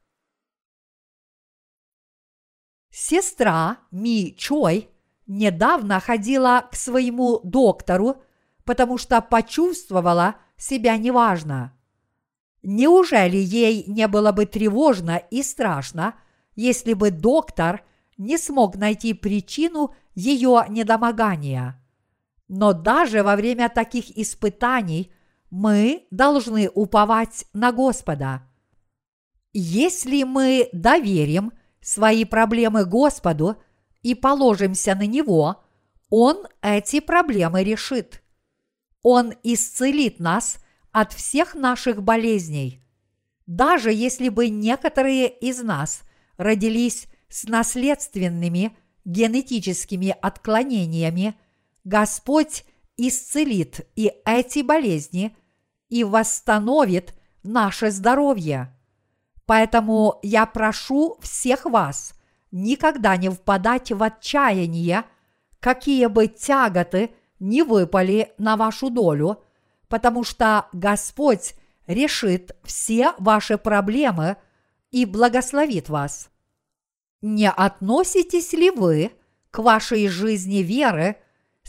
Сестра 2.89 3.79
Ми 3.91 4.33
Чой– 4.37 4.87
недавно 5.27 5.99
ходила 5.99 6.65
к 6.71 6.77
своему 6.77 7.41
доктору, 7.43 8.23
потому 8.63 8.97
что 8.97 9.19
почувствовала 9.19 10.37
себя 10.55 10.95
неважно. 10.95 11.77
Неужели 12.63 13.35
ей 13.35 13.83
не 13.85 14.07
было 14.07 14.31
бы 14.31 14.45
тревожно 14.45 15.17
и 15.17 15.43
страшно, 15.43 16.15
если 16.55 16.93
бы 16.93 17.11
доктор 17.11 17.83
не 18.17 18.37
смог 18.37 18.77
найти 18.77 19.13
причину 19.13 19.93
ее 20.15 20.63
недомогания? 20.69 21.83
Но 22.49 22.73
даже 22.73 23.23
во 23.23 23.35
время 23.35 23.69
таких 23.69 24.17
испытаний 24.17 25.11
мы 25.51 26.07
должны 26.11 26.67
уповать 26.67 27.45
на 27.53 27.71
Господа. 27.71 28.43
Если 29.53 30.23
мы 30.23 30.67
доверим 30.73 31.53
свои 31.79 32.25
проблемы 32.25 32.85
Господу 32.85 33.55
и 34.01 34.15
положимся 34.15 34.95
на 34.95 35.05
Него, 35.05 35.63
Он 36.09 36.47
эти 36.61 36.99
проблемы 36.99 37.63
решит. 37.63 38.23
Он 39.03 39.33
исцелит 39.43 40.19
нас 40.19 40.57
от 40.91 41.13
всех 41.13 41.53
наших 41.53 42.01
болезней. 42.01 42.83
Даже 43.45 43.91
если 43.91 44.29
бы 44.29 44.49
некоторые 44.49 45.29
из 45.29 45.61
нас 45.61 46.01
родились 46.37 47.07
с 47.29 47.43
наследственными 47.43 48.75
генетическими 49.05 50.15
отклонениями, 50.19 51.35
Господь 51.83 52.65
исцелит 52.97 53.87
и 53.95 54.11
эти 54.25 54.61
болезни 54.61 55.35
и 55.89 56.03
восстановит 56.03 57.15
наше 57.43 57.91
здоровье. 57.91 58.75
Поэтому 59.45 60.19
я 60.21 60.45
прошу 60.45 61.17
всех 61.21 61.65
вас 61.65 62.13
никогда 62.51 63.15
не 63.17 63.29
впадать 63.29 63.91
в 63.91 64.01
отчаяние, 64.01 65.05
какие 65.59 66.07
бы 66.07 66.27
тяготы 66.27 67.11
не 67.39 67.63
выпали 67.63 68.33
на 68.37 68.57
вашу 68.57 68.89
долю, 68.89 69.43
потому 69.87 70.23
что 70.23 70.67
Господь 70.73 71.55
решит 71.87 72.55
все 72.63 73.13
ваши 73.17 73.57
проблемы 73.57 74.37
и 74.91 75.05
благословит 75.05 75.89
вас. 75.89 76.29
Не 77.21 77.49
относитесь 77.49 78.53
ли 78.53 78.69
вы 78.69 79.11
к 79.51 79.59
вашей 79.59 80.07
жизни 80.07 80.57
веры 80.57 81.17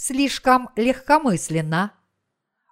слишком 0.01 0.71
легкомысленно? 0.77 1.93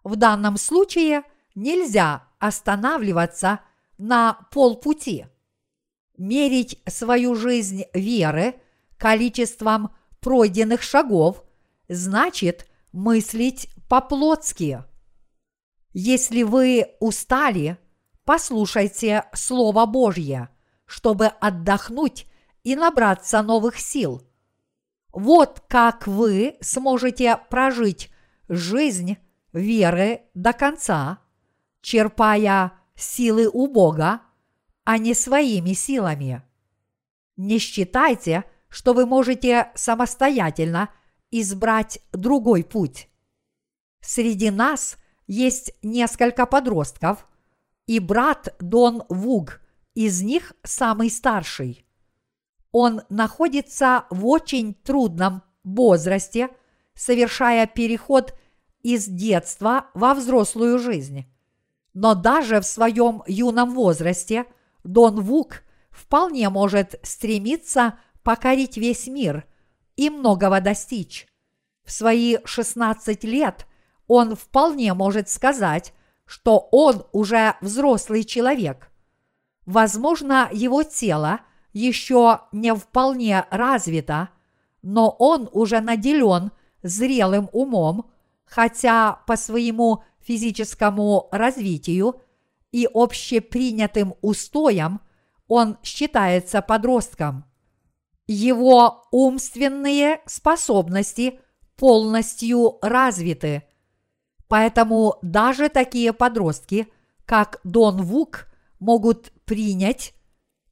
В 0.03 0.17
данном 0.17 0.57
случае 0.57 1.25
нельзя 1.55 2.27
останавливаться 2.39 3.61
на 3.99 4.49
полпути. 4.51 5.27
Мерить 6.17 6.81
свою 6.89 7.35
жизнь 7.35 7.85
веры 7.93 8.55
количеством 8.97 9.95
пройденных 10.21 10.83
шагов 10.83 11.45
значит 11.89 12.67
мыслить 12.93 13.69
по-плотски. 13.91 14.85
Если 15.93 16.43
вы 16.45 16.95
устали, 16.99 17.77
послушайте 18.25 19.25
Слово 19.35 19.85
Божье, 19.85 20.49
чтобы 20.87 21.27
отдохнуть 21.27 22.27
и 22.65 22.75
набраться 22.75 23.43
новых 23.43 23.79
сил. 23.79 24.28
Вот 25.13 25.63
как 25.69 26.07
вы 26.07 26.57
сможете 26.61 27.39
прожить 27.49 28.11
жизнь 28.49 29.17
веры 29.53 30.23
до 30.35 30.53
конца, 30.53 31.19
черпая 31.81 32.73
силы 32.95 33.49
у 33.53 33.69
Бога, 33.69 34.23
а 34.85 34.99
не 34.99 35.15
своими 35.15 35.73
силами. 35.73 36.43
Не 37.37 37.59
считайте, 37.59 38.45
что 38.69 38.93
вы 38.93 39.07
можете 39.07 39.71
самостоятельно 39.75 40.91
избрать 41.31 42.01
другой 42.13 42.65
путь. 42.65 43.09
Среди 44.01 44.51
нас 44.51 44.97
есть 45.27 45.73
несколько 45.83 46.47
подростков, 46.47 47.27
и 47.87 48.01
брат 48.01 48.55
Дон 48.61 49.03
Вуг 49.09 49.61
из 49.95 50.23
них 50.23 50.53
самый 50.63 51.11
старший. 51.11 51.88
Он 52.81 53.03
находится 53.09 54.05
в 54.09 54.25
очень 54.25 54.73
трудном 54.73 55.43
возрасте, 55.65 56.49
совершая 56.95 57.67
переход 57.67 58.39
из 58.85 59.07
детства 59.07 59.87
во 59.95 60.15
взрослую 60.15 60.79
жизнь. 60.79 61.27
Но 61.93 62.15
даже 62.15 62.61
в 62.61 62.65
своем 62.65 63.25
юном 63.27 63.75
возрасте 63.75 64.45
Дон 64.85 65.21
Вук 65.23 65.65
вполне 65.91 66.51
может 66.51 67.01
стремиться 67.03 67.99
покорить 68.23 68.77
весь 68.77 69.09
мир 69.09 69.45
и 69.97 70.09
многого 70.09 70.61
достичь. 70.61 71.27
В 71.85 71.91
свои 71.91 72.37
16 72.45 73.25
лет 73.25 73.67
он 74.07 74.37
вполне 74.37 74.95
может 74.95 75.29
сказать, 75.29 75.93
что 76.27 76.69
он 76.71 77.05
уже 77.11 77.57
взрослый 77.61 78.23
человек. 78.23 78.93
Возможно, 79.67 80.49
его 80.53 80.85
тело 80.85 81.41
еще 81.73 82.41
не 82.53 82.75
вполне 82.75 83.47
развито, 83.51 84.31
но 84.83 85.11
он 85.11 85.49
уже 85.53 85.81
наделен 85.81 86.51
зрелым 86.83 87.49
умом, 87.53 88.11
хотя 88.45 89.21
по 89.27 89.37
своему 89.37 90.03
физическому 90.21 91.29
развитию 91.33 92.21
и 92.73 92.89
общепринятым 92.93 94.15
устоям 94.21 95.01
он 95.47 95.79
считается 95.83 96.61
подростком. 96.63 97.45
Его 98.27 99.07
умственные 99.11 100.21
способности 100.27 101.41
полностью 101.77 102.79
развиты. 102.83 103.63
Поэтому 104.49 105.17
даже 105.23 105.69
такие 105.69 106.13
подростки, 106.13 106.89
как 107.25 107.61
Дон 107.65 108.03
Вук, 108.03 108.49
могут 108.79 109.33
принять 109.45 110.15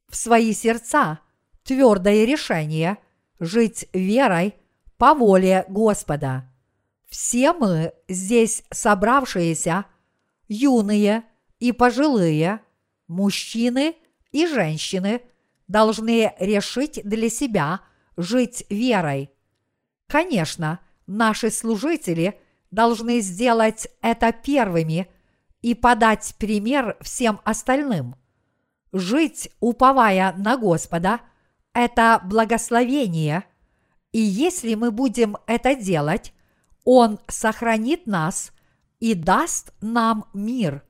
в 0.09 0.17
свои 0.17 0.53
сердца 0.53 1.21
твердое 1.65 2.25
решение 2.25 2.99
жить 3.39 3.89
верой 3.93 4.55
по 4.97 5.15
воле 5.15 5.65
Господа. 5.69 6.51
Все 7.09 7.53
мы 7.53 7.93
здесь 8.09 8.65
собравшиеся, 8.71 9.87
юные 10.49 11.25
и 11.59 11.73
пожилые, 11.73 12.61
мужчины 13.07 13.97
и 14.33 14.47
женщины, 14.47 15.23
должны 15.69 16.35
решить 16.39 17.01
для 17.05 17.29
себя 17.29 17.81
жить 18.17 18.65
верой. 18.71 19.31
Конечно, 20.07 20.81
наши 21.07 21.51
служители 21.51 22.41
должны 22.71 23.21
сделать 23.21 23.89
это 24.03 24.33
первыми 24.33 25.09
и 25.63 25.75
подать 25.75 26.35
пример 26.39 26.97
всем 27.01 27.41
остальным. 27.45 28.17
Жить, 28.99 29.51
уповая 29.61 30.33
на 30.39 30.57
Господа, 30.57 31.21
это 31.75 32.19
благословение, 32.25 33.45
и 34.11 34.19
если 34.19 34.75
мы 34.75 34.91
будем 34.91 35.37
это 35.47 35.75
делать, 35.75 36.33
он 36.85 37.19
сохранит 37.29 38.07
нас 38.07 38.53
и 38.99 39.13
даст 39.13 39.75
нам 39.83 40.25
мир. 40.33 40.83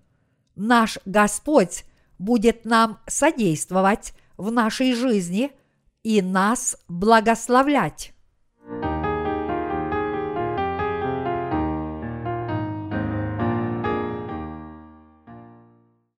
Наш 0.54 0.98
Господь 1.04 1.84
будет 2.20 2.64
нам 2.64 3.00
содействовать 3.08 4.14
в 4.36 4.52
нашей 4.52 4.94
жизни 4.94 5.50
и 6.04 6.22
нас 6.22 6.76
благословлять. 6.86 8.12